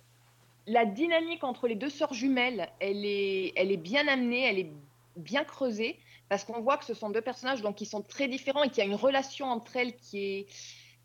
[0.66, 4.72] la dynamique entre les deux sœurs jumelles, elle est, elle est bien amenée, elle est
[5.16, 5.98] bien creusée,
[6.28, 8.78] parce qu'on voit que ce sont deux personnages donc, qui sont très différents et qu'il
[8.78, 10.46] y a une relation entre elles qui est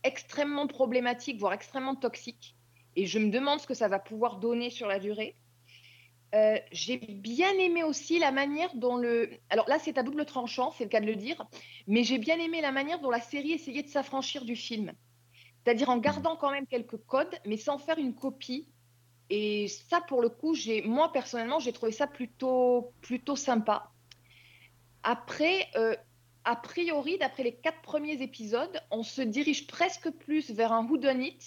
[0.03, 2.55] extrêmement problématique, voire extrêmement toxique.
[2.95, 5.35] Et je me demande ce que ça va pouvoir donner sur la durée.
[6.35, 9.29] Euh, j'ai bien aimé aussi la manière dont le.
[9.49, 11.45] Alors là, c'est à double tranchant, c'est le cas de le dire,
[11.87, 14.91] mais j'ai bien aimé la manière dont la série essayait de s'affranchir du film.
[15.63, 18.67] C'est-à-dire en gardant quand même quelques codes, mais sans faire une copie.
[19.29, 20.55] Et ça, pour le coup,
[20.85, 23.92] moi personnellement, j'ai trouvé ça plutôt, plutôt sympa.
[25.03, 25.95] Après, euh,
[26.45, 31.39] a priori, d'après les quatre premiers épisodes, on se dirige presque plus vers un whodunit,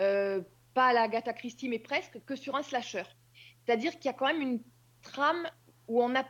[0.00, 0.40] euh,
[0.74, 3.04] pas la Agatha Christie, mais presque, que sur un slasher.
[3.64, 4.62] C'est-à-dire qu'il y a quand même une
[5.02, 5.48] trame
[5.88, 6.24] où on a,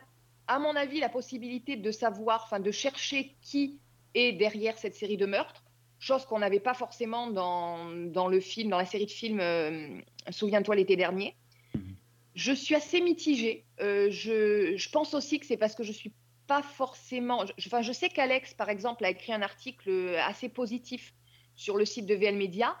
[0.47, 3.79] à mon avis, la possibilité de savoir, enfin de chercher qui
[4.13, 5.63] est derrière cette série de meurtres,
[5.99, 9.99] chose qu'on n'avait pas forcément dans, dans le film, dans la série de films euh,
[10.31, 11.35] Souviens-toi l'été dernier.
[12.39, 13.65] Je suis assez mitigée.
[13.81, 16.13] Euh, je, je pense aussi que c'est parce que je suis
[16.47, 17.45] pas forcément.
[17.45, 21.13] Je, enfin, je sais qu'Alex, par exemple, a écrit un article assez positif
[21.55, 22.77] sur le site de VL Media.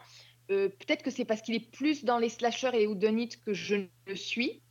[0.49, 3.53] Euh, Peut-être que c'est parce qu'il est plus dans les slashers et les whodunits que
[3.53, 4.61] je ne le suis.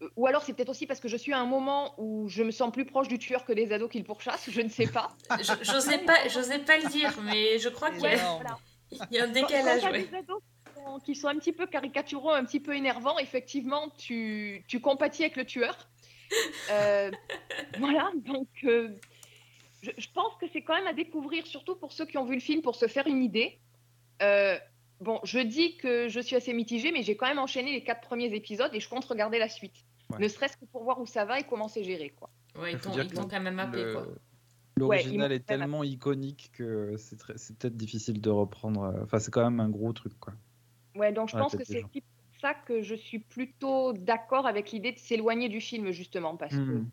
[0.00, 2.44] Euh, Ou alors c'est peut-être aussi parce que je suis à un moment où je
[2.44, 4.86] me sens plus proche du tueur que des ados qui le pourchassent, je ne sais
[4.86, 5.08] pas.
[5.62, 8.58] J'osais pas, pas le dire, mais je crois qu'il y, a- voilà.
[9.10, 9.80] il y a un décalage.
[9.82, 10.06] quand t'as ouais.
[10.06, 10.40] des ados
[10.98, 15.36] qui sont, un petit peu caricaturaux, un petit peu énervants, effectivement, tu, tu compatis avec
[15.36, 15.88] le tueur.
[16.70, 17.10] Euh,
[17.78, 18.90] voilà, donc euh,
[19.82, 22.34] je, je pense que c'est quand même à découvrir, surtout pour ceux qui ont vu
[22.34, 23.58] le film, pour se faire une idée.
[24.22, 24.58] Euh,
[25.00, 28.00] bon, je dis que je suis assez mitigée, mais j'ai quand même enchaîné les quatre
[28.00, 29.84] premiers épisodes et je compte regarder la suite.
[30.10, 30.18] Ouais.
[30.20, 32.10] Ne serait-ce que pour voir où ça va et comment c'est géré.
[32.10, 32.30] Quoi.
[32.58, 34.06] Ouais, ils t'ont quand même appelé, le- quoi.
[34.76, 38.94] L'original Ouais, est tellement iconique que c'est très- peut-être difficile de reprendre.
[39.02, 40.34] Enfin, c'est quand même un gros truc, quoi.
[40.98, 41.86] Ouais, donc je Ouais, pense que c'est gens.
[41.90, 46.36] aussi pour ça que je suis plutôt d'accord avec l'idée de s'éloigner du film, justement,
[46.36, 46.90] parce que Mhm.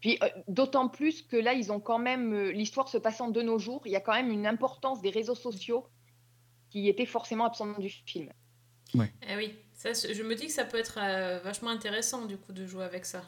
[0.00, 3.42] Puis euh, d'autant plus que là, ils ont quand même euh, l'histoire se passant de
[3.42, 5.88] nos jours, il y a quand même une importance des réseaux sociaux
[6.70, 8.30] qui était forcément absente du film.
[9.22, 12.52] Eh oui, ça, je me dis que ça peut être euh, vachement intéressant du coup
[12.52, 13.22] de jouer avec ça.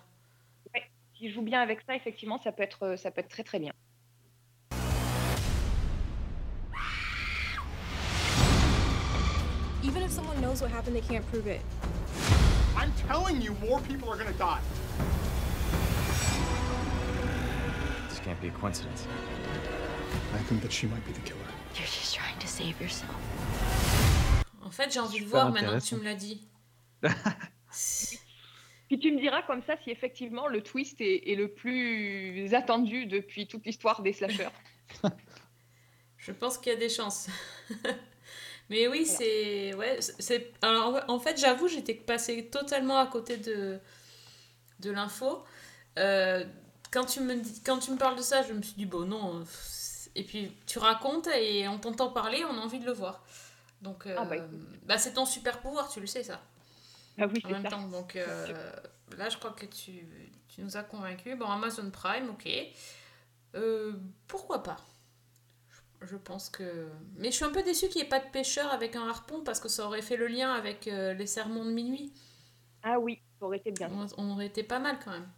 [1.15, 3.73] S'ils jouent bien avec ça, effectivement, ça peut être, ça peut être très très bien.
[9.97, 11.63] Even if someone knows what happened, they can't prove it.
[12.77, 14.61] I'm telling you, more people are gonna die.
[18.11, 19.07] This can't be a coincidence.
[20.35, 21.41] I think that she might be the killer.
[21.77, 23.17] You're just trying to save yourself.
[24.63, 26.47] En fait, j'ai envie de voir maintenant que tu me l'as dit.
[28.89, 33.07] Puis tu me diras comme ça si effectivement le twist est, est le plus attendu
[33.07, 34.51] depuis toute l'histoire des slashers.
[36.19, 37.31] Je pense qu'il y a des chances.
[38.71, 39.75] Mais oui, c'est.
[39.75, 40.53] Ouais, c'est.
[40.63, 43.79] Alors, en fait, j'avoue, j'étais passée totalement à côté de,
[44.81, 45.45] de l'info.
[45.99, 46.45] Euh,
[46.91, 47.63] quand, tu me dis...
[47.63, 49.41] quand tu me parles de ça, je me suis dit, bon, non.
[49.41, 49.45] euh,
[50.15, 53.23] Et puis, tu racontes et on t'entend parler, on a envie de le voir.
[53.83, 54.37] Donc, euh, Ah bah,
[54.85, 56.41] bah, c'est ton super pouvoir, tu le sais, ça.
[57.19, 57.71] Ah oui, en même ça.
[57.71, 57.89] temps.
[57.89, 58.73] Donc euh,
[59.17, 60.07] là, je crois que tu,
[60.49, 61.39] tu nous as convaincus.
[61.39, 62.49] Bon, Amazon Prime, ok.
[63.55, 63.93] Euh,
[64.27, 64.77] pourquoi pas?
[66.03, 66.89] Je pense que.
[67.17, 69.43] Mais je suis un peu déçue qu'il n'y ait pas de pêcheur avec un harpon
[69.43, 72.13] parce que ça aurait fait le lien avec euh, les sermons de minuit.
[72.83, 73.91] Ah oui, ça aurait été bien.
[73.93, 75.29] On, on aurait été pas mal quand même.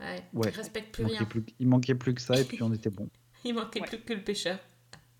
[0.00, 0.48] Ouais, Ouais.
[0.50, 1.24] il respecte plus il, rien.
[1.24, 3.08] plus, il manquait plus que ça et puis on était bon.
[3.44, 4.58] Il manquait plus que le pêcheur.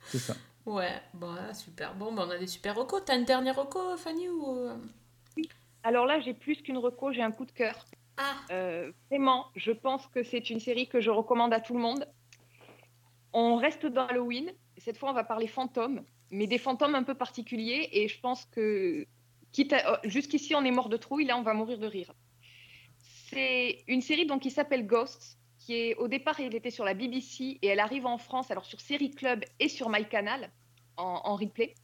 [0.06, 0.36] C'est ça.
[0.64, 1.92] Ouais, bon, ah, super.
[1.96, 3.02] Bon, bah, on a des super recos.
[3.04, 4.58] T'as une dernière reco, Fanny ou...
[4.58, 4.76] euh?
[5.82, 7.84] Alors là, j'ai plus qu'une reco, j'ai un coup de cœur.
[8.52, 12.06] Euh, vraiment, je pense que c'est une série que je recommande à tout le monde.
[13.32, 14.52] On reste dans Halloween.
[14.78, 17.88] Cette fois, on va parler fantômes, mais des fantômes un peu particuliers.
[17.92, 19.06] Et je pense que,
[19.58, 21.24] oh, jusqu'ici, on est mort de trouille.
[21.24, 22.12] Là, on va mourir de rire.
[22.98, 26.92] C'est une série donc qui s'appelle Ghosts, qui est au départ, elle était sur la
[26.92, 30.50] BBC et elle arrive en France, alors sur Série Club et sur MyCanal
[30.96, 31.74] en, en replay.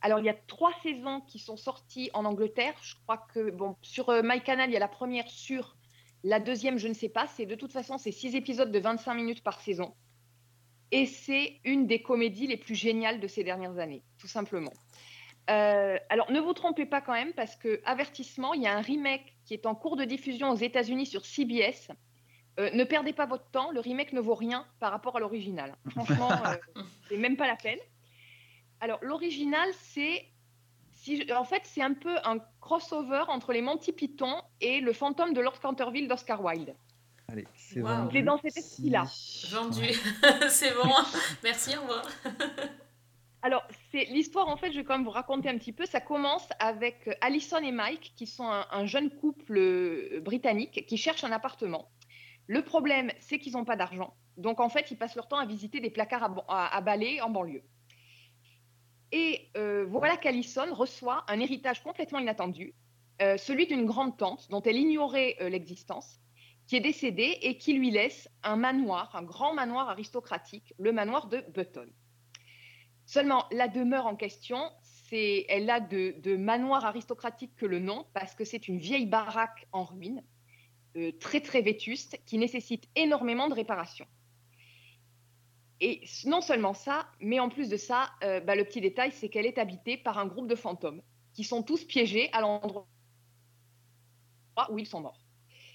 [0.00, 2.74] Alors, il y a trois saisons qui sont sorties en Angleterre.
[2.82, 5.76] Je crois que, bon, sur euh, MyCanal, il y a la première, sur
[6.24, 7.28] la deuxième, je ne sais pas.
[7.28, 9.94] C'est de toute façon, c'est six épisodes de 25 minutes par saison.
[10.92, 14.72] Et c'est une des comédies les plus géniales de ces dernières années, tout simplement.
[15.50, 18.80] Euh, alors, ne vous trompez pas quand même, parce que, avertissement, il y a un
[18.82, 21.88] remake qui est en cours de diffusion aux États-Unis sur CBS.
[22.60, 25.74] Euh, ne perdez pas votre temps, le remake ne vaut rien par rapport à l'original.
[25.90, 27.78] Franchement, euh, c'est même pas la peine.
[28.80, 30.26] Alors, l'original, c'est.
[30.92, 34.92] Si je- En fait, c'est un peu un crossover entre les Monty Python et le
[34.92, 36.76] fantôme de Lord Canterville d'Oscar Wilde.
[37.28, 37.96] Allez, c'est Waouh.
[38.04, 38.16] vendu.
[38.16, 39.04] Il est dans cet esprit-là.
[39.50, 39.84] Vendu.
[40.48, 40.90] c'est bon.
[41.42, 42.04] Merci, au revoir.
[43.42, 45.84] Alors, c'est l'histoire, en fait, je vais quand même vous raconter un petit peu.
[45.86, 50.84] Ça commence avec euh, Alison et Mike, qui sont un, un jeune couple euh, britannique
[50.86, 51.88] qui cherche un appartement.
[52.46, 54.14] Le problème, c'est qu'ils n'ont pas d'argent.
[54.36, 57.20] Donc, en fait, ils passent leur temps à visiter des placards à, à, à balai
[57.20, 57.64] en banlieue.
[59.12, 62.74] Et euh, voilà qu'Alison reçoit un héritage complètement inattendu,
[63.20, 66.18] euh, celui d'une grande tante dont elle ignorait euh, l'existence,
[66.72, 71.26] qui est décédée et qui lui laisse un manoir, un grand manoir aristocratique, le manoir
[71.26, 71.86] de Button.
[73.04, 78.34] Seulement, la demeure en question, c'est, elle a de, manoir aristocratique que le nom, parce
[78.34, 80.24] que c'est une vieille baraque en ruine,
[80.96, 84.08] euh, très très vétuste, qui nécessite énormément de réparations.
[85.78, 89.28] Et non seulement ça, mais en plus de ça, euh, bah, le petit détail, c'est
[89.28, 91.02] qu'elle est habitée par un groupe de fantômes,
[91.34, 92.88] qui sont tous piégés à l'endroit
[94.70, 95.21] où ils sont morts.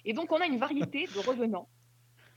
[0.08, 1.68] Et donc, on a une variété de revenants,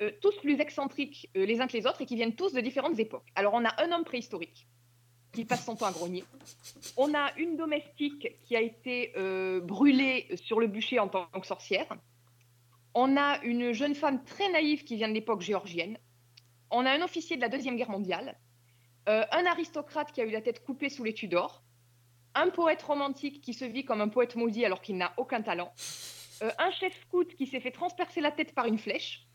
[0.03, 2.61] euh, tous plus excentriques euh, les uns que les autres, et qui viennent tous de
[2.61, 3.29] différentes époques.
[3.37, 4.67] Alors, on a un homme préhistorique,
[5.33, 6.25] qui passe son temps à grogner.
[6.97, 11.47] On a une domestique qui a été euh, brûlée sur le bûcher en tant que
[11.47, 11.87] sorcière.
[12.95, 15.97] On a une jeune femme très naïve qui vient de l'époque géorgienne.
[16.73, 18.37] On a un officier de la Deuxième Guerre mondiale.
[19.07, 21.63] Un aristocrate qui a eu la tête coupée sous les Tudors.
[22.37, 25.73] Un poète romantique qui se vit comme un poète maudit alors qu'il n'a aucun talent.
[26.43, 29.27] Euh, un chef scout qui s'est fait transpercer la tête par une flèche.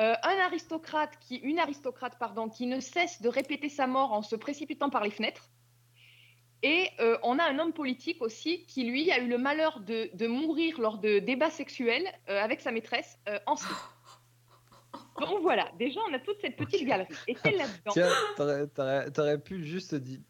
[0.00, 5.10] Euh, une aristocrate qui ne cesse de répéter sa mort en se précipitant par les
[5.10, 5.50] fenêtres.
[6.62, 10.26] Et euh, on a un homme politique aussi qui, lui, a eu le malheur de,
[10.26, 13.56] mourir lors de débats sexuels avec sa maîtresse en.
[15.20, 17.14] Donc voilà, déjà, on a toute cette petite galerie.
[17.28, 17.92] Et c'est là-dedans.
[17.92, 20.22] Tiens, t'aurais, t'aurais- t'aurais pu juste di-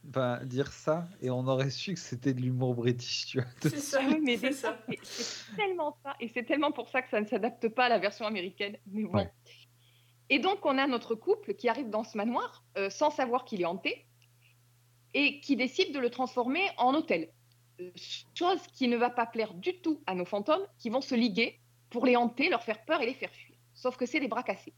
[0.44, 3.48] dire ça et on aurait su que c'était de l'humour british, tu vois.
[3.64, 7.20] Ah oui, mais déjà, c'est- c'est tellement ça, et c'est tellement pour ça que ça
[7.20, 8.76] ne s'adapte pas à la version américaine.
[8.86, 9.18] Mais bon.
[9.18, 9.30] Ouais.
[10.30, 13.60] Et donc, on a notre couple qui arrive dans ce manoir euh, sans savoir qu'il
[13.60, 14.06] est hanté
[15.14, 17.28] et qui décide de le transformer en hôtel.
[17.80, 17.90] Euh,
[18.34, 21.60] Chose qui ne va pas plaire du tout à nos fantômes qui vont se liguer
[21.90, 23.51] pour les hanter, leur faire peur et les faire fuir.
[23.82, 24.74] Sauf que c'est des bras cassés.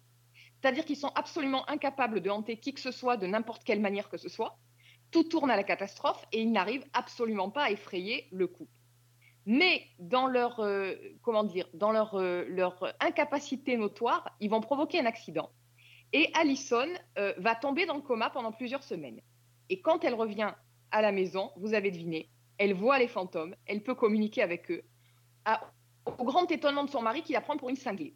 [0.54, 4.08] C'est-à-dire qu'ils sont absolument incapables de hanter qui que ce soit de n'importe quelle manière
[4.08, 4.56] que ce soit.
[5.10, 8.72] Tout tourne à la catastrophe et ils n'arrivent absolument pas à effrayer le couple.
[9.44, 15.00] Mais dans leur, euh, comment dire, dans leur, euh, leur incapacité notoire, ils vont provoquer
[15.00, 15.50] un accident.
[16.14, 16.88] Et Allison
[17.18, 19.20] euh, va tomber dans le coma pendant plusieurs semaines.
[19.68, 20.54] Et quand elle revient
[20.92, 24.82] à la maison, vous avez deviné, elle voit les fantômes, elle peut communiquer avec eux,
[26.06, 28.14] au grand étonnement de son mari qui la prend pour une cinglée.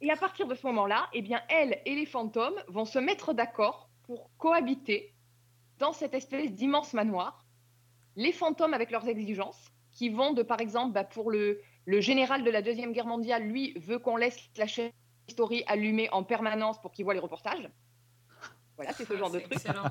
[0.00, 3.32] Et à partir de ce moment-là, eh bien, elle et les fantômes vont se mettre
[3.32, 5.14] d'accord pour cohabiter
[5.78, 7.44] dans cette espèce d'immense manoir.
[8.16, 12.44] Les fantômes avec leurs exigences, qui vont de, par exemple, bah, pour le, le général
[12.44, 14.92] de la Deuxième Guerre mondiale, lui, veut qu'on laisse la chaîne
[15.26, 17.70] History allumée en permanence pour qu'il voit les reportages.
[18.76, 19.52] Voilà, c'est ce genre de truc.
[19.52, 19.84] Excellent.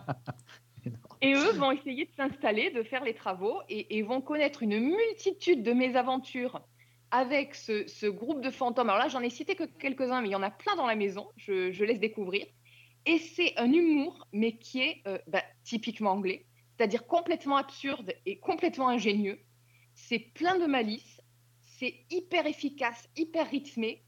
[1.22, 4.80] Et eux vont essayer de s'installer, de faire les travaux et, et vont connaître une
[4.80, 6.62] multitude de mésaventures
[7.14, 8.90] avec ce, groupe de fantômes.
[8.90, 10.96] Alors là, j'en ai cité que quelques-uns, mais il y en a plein dans la
[10.96, 11.30] maison.
[11.38, 12.48] Je, laisse découvrir.
[13.06, 18.40] Et c'est un humour, mais qui est euh, bah, typiquement anglais, c'est-à-dire complètement absurde et
[18.40, 19.40] complètement ingénieux.
[19.94, 21.22] c'est plein de malice,
[21.60, 24.04] c'est hyper efficace, hyper rythmé.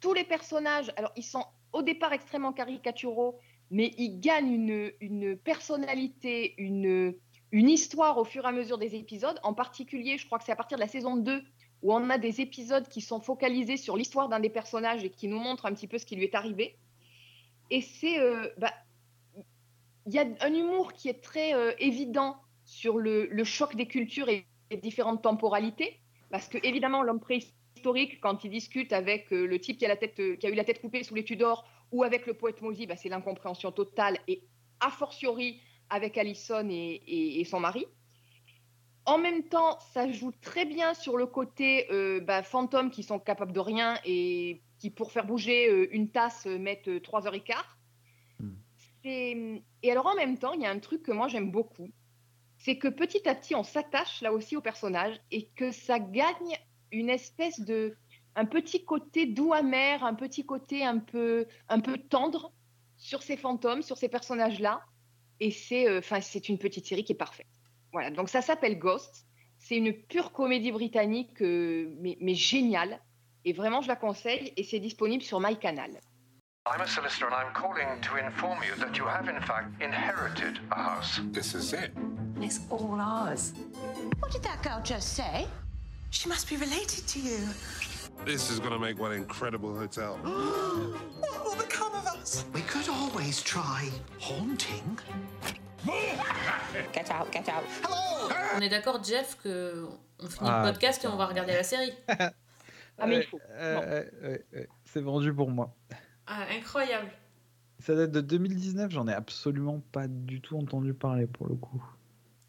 [0.00, 3.38] Tous les personnages, alors ils sont au départ extrêmement caricaturaux,
[3.70, 7.14] mais ils gagnent une, une personnalité, une,
[7.52, 9.40] une histoire au fur et à mesure des épisodes.
[9.44, 11.42] En particulier, je crois que c'est à partir de la saison 2
[11.82, 15.28] où on a des épisodes qui sont focalisés sur l'histoire d'un des personnages et qui
[15.28, 16.76] nous montrent un petit peu ce qui lui est arrivé.
[17.70, 18.72] Et c'est, euh, bah,
[20.06, 24.28] il y a un humour qui est très euh, évident sur le, choc des cultures
[24.28, 25.98] et les différentes temporalités,
[26.30, 29.96] parce que évidemment l'homme préhistorique, quand il discute avec euh, le type qui a, la
[29.96, 32.86] tête, qui a eu la tête coupée sous les Tudors ou avec le poète Mozi,
[32.86, 34.42] bah, c'est l'incompréhension totale et
[34.80, 37.86] a fortiori avec Allison et son mari.
[39.06, 43.18] En même temps, ça joue très bien sur le côté euh, bah, fantômes qui sont
[43.18, 47.26] capables de rien et qui, pour faire bouger euh, une tasse, euh, mettent euh, trois
[47.26, 47.78] heures et quart.
[49.02, 51.88] C'est- Et alors, en même temps, il y a un truc que moi j'aime beaucoup,
[52.58, 56.58] c'est que petit à petit, on s'attache là aussi au personnage et que ça gagne
[56.92, 57.96] une espèce de.
[58.36, 62.52] un petit côté doux amer, un petit côté un peu, un peu tendre
[62.96, 64.82] sur ces fantômes, sur ces personnages-là.
[65.40, 67.59] Et c'est euh, c'est une petite série qui est parfaite.
[67.92, 69.26] Voilà, donc ça s'appelle Ghost.
[69.58, 73.00] C'est une pure comédie britannique, euh, mais, mais géniale.
[73.44, 75.90] Et vraiment, je la conseille et c'est disponible sur MyCanal.
[76.66, 80.60] I'm a solicitor and I'm calling to inform you that you have in fact inherited
[80.70, 81.20] a house.
[81.32, 81.90] This is it.
[82.40, 83.54] It's all ours.
[84.20, 85.46] What did that girl just say?
[86.10, 87.38] She must be related to you.
[88.26, 90.16] This is gonna make one incredible hotel.
[90.22, 92.44] what will become of us?
[92.52, 93.88] We could always try
[94.20, 94.98] haunting.
[95.86, 97.88] Out, out.
[98.56, 99.86] On est d'accord, Jeff, que
[100.18, 101.92] on finit Ah, le podcast et on va regarder la série.
[103.02, 103.40] Ah, mais il faut.
[103.52, 105.74] euh, ouais, C'est vendu pour moi.
[106.26, 107.10] Ah, incroyable.
[107.78, 111.82] Ça date de 2019, j'en ai absolument pas du tout entendu parler pour le coup.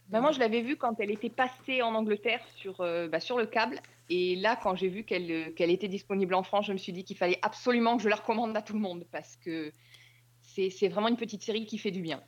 [0.09, 3.37] Bah, moi, je l'avais vue quand elle était passée en Angleterre sur, euh, bah, sur
[3.37, 3.79] le câble.
[4.09, 6.91] Et là, quand j'ai vu qu'elle euh, qu'elle était disponible en France, je me suis
[6.91, 9.71] dit qu'il fallait absolument que je la recommande à tout le monde parce que
[10.41, 12.21] c'est vraiment une petite série qui fait du bien.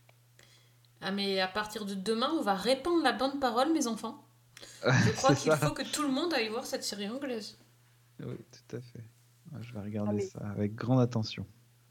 [1.03, 4.23] Ah, mais à partir de demain, on va répandre la bonne parole, mes enfants.
[4.85, 7.57] Je crois qu'il faut que tout le monde aille voir cette série anglaise.
[8.19, 8.99] Oui, tout à fait.
[9.51, 11.45] Ouais, Je vais regarder Ah, mais- ça avec grande attention.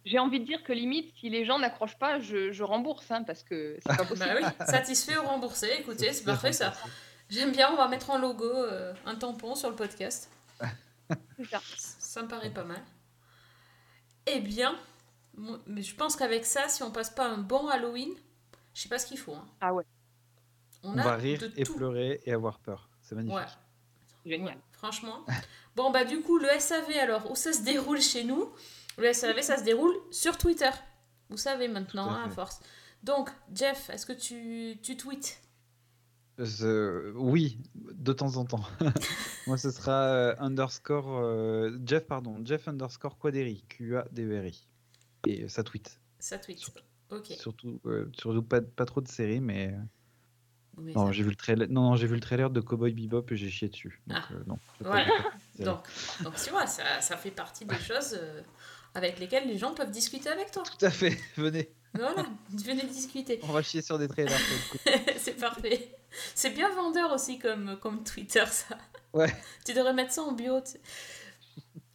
[0.05, 3.23] J'ai envie de dire que limite, si les gens n'accrochent pas, je, je rembourse hein,
[3.23, 4.29] parce que c'est pas possible.
[4.41, 5.69] Bah oui, satisfait ou remboursé.
[5.79, 6.73] Écoutez, c'est parfait ça.
[7.31, 10.29] J'aime bien, on va mettre en logo euh, un tampon sur le podcast.
[11.51, 11.61] Ça.
[11.67, 12.81] Ça me paraît pas mal.
[14.27, 14.77] Eh bien,
[15.37, 18.11] moi- mais je pense qu'avec ça, si on passe pas un bon Halloween,
[18.75, 19.35] je sais pas ce qu'il faut.
[19.35, 19.47] hein.
[19.61, 19.85] Ah ouais,
[20.83, 21.75] On, a va rire de et tout.
[21.75, 22.89] pleurer et avoir peur.
[23.03, 23.37] C'est magnifique.
[23.39, 23.47] Ouais,
[24.31, 24.59] génial.
[24.73, 25.25] franchement.
[25.77, 28.53] Bon, bah du coup, le SAV alors, où ça se déroule chez nous?
[28.99, 30.71] Le SAV, ça se déroule sur Twitter.
[31.31, 32.61] Vous savez maintenant, à hein, à force.
[33.03, 35.41] Donc, Jeff, est-ce que tu, tu tweets?
[36.39, 38.65] Euh, oui, de temps en temps.
[39.47, 44.67] Moi, ce sera euh, underscore euh, Jeff, pardon, Jeff underscore Quaderi, Q-A-D-E-R-I.
[45.27, 46.01] Et ça tweet.
[46.19, 46.61] Ça tweet.
[47.39, 49.75] Surtout, euh, surtout pas, pas trop de séries, mais.
[50.79, 51.69] Mais non, ça- j'ai vu le trailer.
[51.69, 54.01] Non, non, j'ai vu le trailer de Cowboy Bebop et j'ai chié dessus.
[54.07, 54.29] Donc, Ah.
[54.33, 54.59] euh, non.
[54.81, 55.05] Voilà.
[55.59, 55.83] Donc,
[56.25, 58.41] donc, tu vois, ça, ça fait partie des choses euh,
[58.95, 60.63] avec lesquelles les gens peuvent discuter avec toi.
[60.63, 61.15] Tout à fait.
[61.37, 63.39] Venez, Voilà, venez discuter.
[63.43, 64.39] on va chier sur des trailers.
[65.19, 65.95] C'est parfait.
[66.35, 68.79] C'est bien vendeur aussi comme, comme Twitter, ça.
[69.13, 69.33] Ouais.
[69.67, 70.59] Tu devrais mettre ça en bio.
[70.63, 70.79] tu.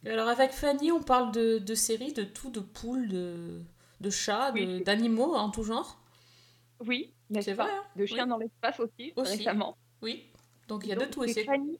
[0.08, 3.60] Alors, avec Fanny, on parle de, de séries, de tout, de poules, de,
[4.00, 4.82] de chats, Oui.
[4.82, 6.00] d'animaux en tout genre.
[6.86, 8.28] Oui, C'est vrai, hein De chiens Oui.
[8.30, 9.36] dans l'espace aussi, Aussi.
[9.38, 9.76] récemment.
[10.02, 10.26] Oui.
[10.68, 11.24] Donc, il y a de tout.
[11.24, 11.78] Et c'est Fanny.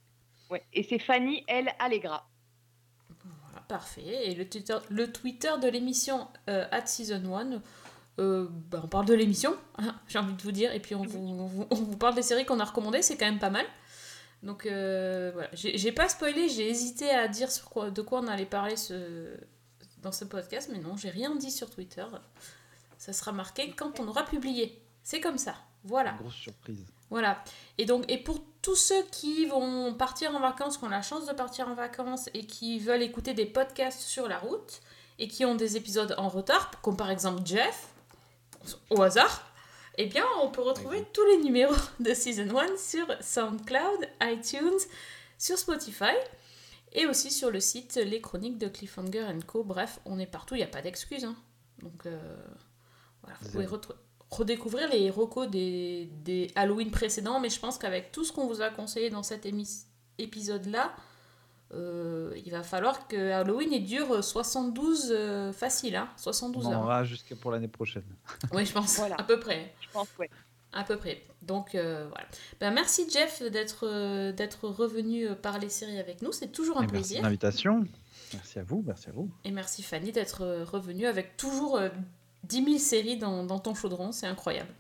[0.50, 0.64] Ouais.
[0.72, 2.28] Et c'est Fanny, elle, Allegra.
[3.44, 4.30] Voilà, parfait.
[4.30, 7.60] Et le Twitter, le Twitter de l'émission euh, at Season 1,
[8.18, 11.04] euh, bah, on parle de l'émission, hein, j'ai envie de vous dire, et puis on
[11.04, 13.50] vous, on vous, on vous parle des séries qu'on a recommandées, c'est quand même pas
[13.50, 13.66] mal.
[14.42, 18.20] Donc euh, voilà, j'ai j'ai pas spoilé, j'ai hésité à dire sur quoi, de quoi
[18.20, 19.36] on allait parler ce,
[20.02, 22.04] dans ce podcast, mais non, j'ai rien dit sur Twitter.
[22.98, 24.82] Ça sera marqué quand on aura publié.
[25.02, 25.54] C'est comme ça.
[25.84, 26.12] Voilà.
[26.12, 26.84] Grosse surprise.
[27.10, 27.42] Voilà.
[27.78, 31.26] Et donc, et pour tous ceux qui vont partir en vacances, qui ont la chance
[31.26, 34.80] de partir en vacances et qui veulent écouter des podcasts sur la route
[35.18, 37.88] et qui ont des épisodes en retard, comme par exemple Jeff,
[38.90, 39.48] au hasard,
[39.96, 44.78] eh bien, on peut retrouver tous les numéros de Season 1 sur SoundCloud, iTunes,
[45.38, 46.14] sur Spotify
[46.92, 49.64] et aussi sur le site Les Chroniques de Cliffhanger Co.
[49.64, 51.24] Bref, on est partout, il n'y a pas d'excuses.
[51.24, 51.36] hein.
[51.82, 52.18] Donc, euh,
[53.22, 53.66] voilà, vous pouvez
[54.30, 58.60] redécouvrir les recos des, des Halloween précédents, mais je pense qu'avec tout ce qu'on vous
[58.62, 59.46] a conseillé dans cet
[60.18, 60.94] épisode-là,
[61.74, 66.72] euh, il va falloir que Halloween il dure 72 euh, facile, hein, 72 On en
[66.72, 66.80] heures.
[66.82, 68.04] aura jusqu'à pour l'année prochaine.
[68.52, 69.16] Oui, je pense, Voilà.
[69.20, 69.74] à peu près.
[69.80, 70.30] Je pense, ouais.
[70.72, 71.22] À peu près.
[71.42, 72.26] Donc euh, voilà.
[72.60, 76.32] Ben, merci Jeff d'être euh, d'être revenu euh, parler séries avec nous.
[76.32, 77.18] C'est toujours un Et merci plaisir.
[77.20, 77.84] de l'invitation.
[78.34, 79.30] Merci à vous, merci à vous.
[79.44, 81.88] Et merci Fanny d'être euh, revenue avec toujours euh,
[82.44, 84.12] 10 000 séries dans, dans ton chaudron.
[84.12, 84.70] C'est incroyable.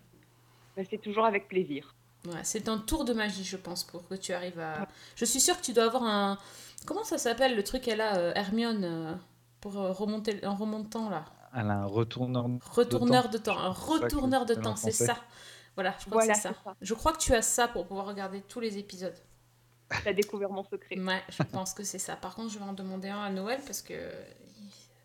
[0.76, 1.94] Bah, c'est toujours avec plaisir.
[2.26, 4.88] Ouais, c'est un tour de magie, je pense, pour que tu arrives à.
[5.16, 6.38] Je suis sûre que tu dois avoir un.
[6.84, 9.14] Comment ça s'appelle le truc qu'elle a, euh, Hermione, euh,
[9.60, 11.24] pour euh, remonter en remontant là?
[11.54, 15.16] Elle a un retourneur, Retourneur de de temps, un retourneur de temps, c'est ça.
[15.78, 16.74] Voilà, je crois Voilà, que c'est ça.
[16.80, 19.14] Je crois que tu as ça pour pouvoir regarder tous les épisodes.
[20.02, 20.98] Tu as découvert mon secret.
[20.98, 22.16] Ouais, je pense que c'est ça.
[22.16, 23.94] Par contre, je vais en demander un à Noël parce que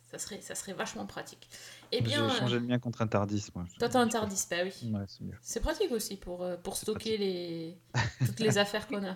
[0.10, 1.48] ça serait, ça serait vachement pratique.
[1.92, 3.66] Eh bien, J'ai changé le mien contre un Tardis, moi.
[3.78, 4.92] toi, t'as un Tardis, bah oui.
[4.92, 5.38] Ouais, c'est mieux.
[5.44, 7.78] C'est pratique aussi pour, euh, pour stocker les...
[8.26, 9.16] toutes les affaires qu'on a.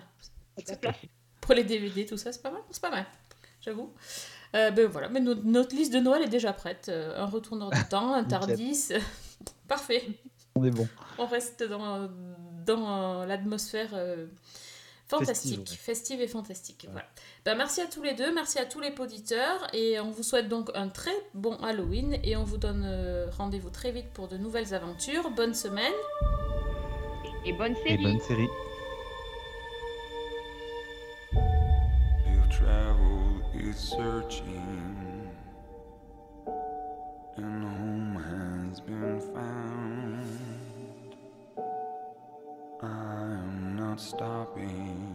[1.40, 2.62] Pour les DVD, tout ça, c'est pas mal.
[2.70, 3.04] C'est pas mal,
[3.60, 3.92] j'avoue.
[4.54, 6.88] Euh, ben voilà, mais notre, notre liste de Noël est déjà prête.
[6.88, 8.22] Euh, un retourneur de temps, un.
[8.22, 8.90] Tardis.
[9.68, 10.04] Parfait.
[10.58, 10.88] On est bon.
[11.18, 12.08] On reste dans,
[12.66, 14.26] dans l'atmosphère euh,
[15.06, 16.86] fantastique, Festive, festive, et fantastique.
[16.90, 17.06] Voilà.
[17.44, 20.48] Ben, merci à tous les deux, merci à tous les auditeurs et on vous souhaite
[20.48, 24.36] donc un très bon Halloween et on vous donne euh, rendez-vous très vite pour de
[24.36, 25.30] nouvelles aventures.
[25.30, 25.92] Bonne semaine.
[27.44, 28.48] Et bonne Et bonne série.
[42.80, 45.07] I'm not stopping.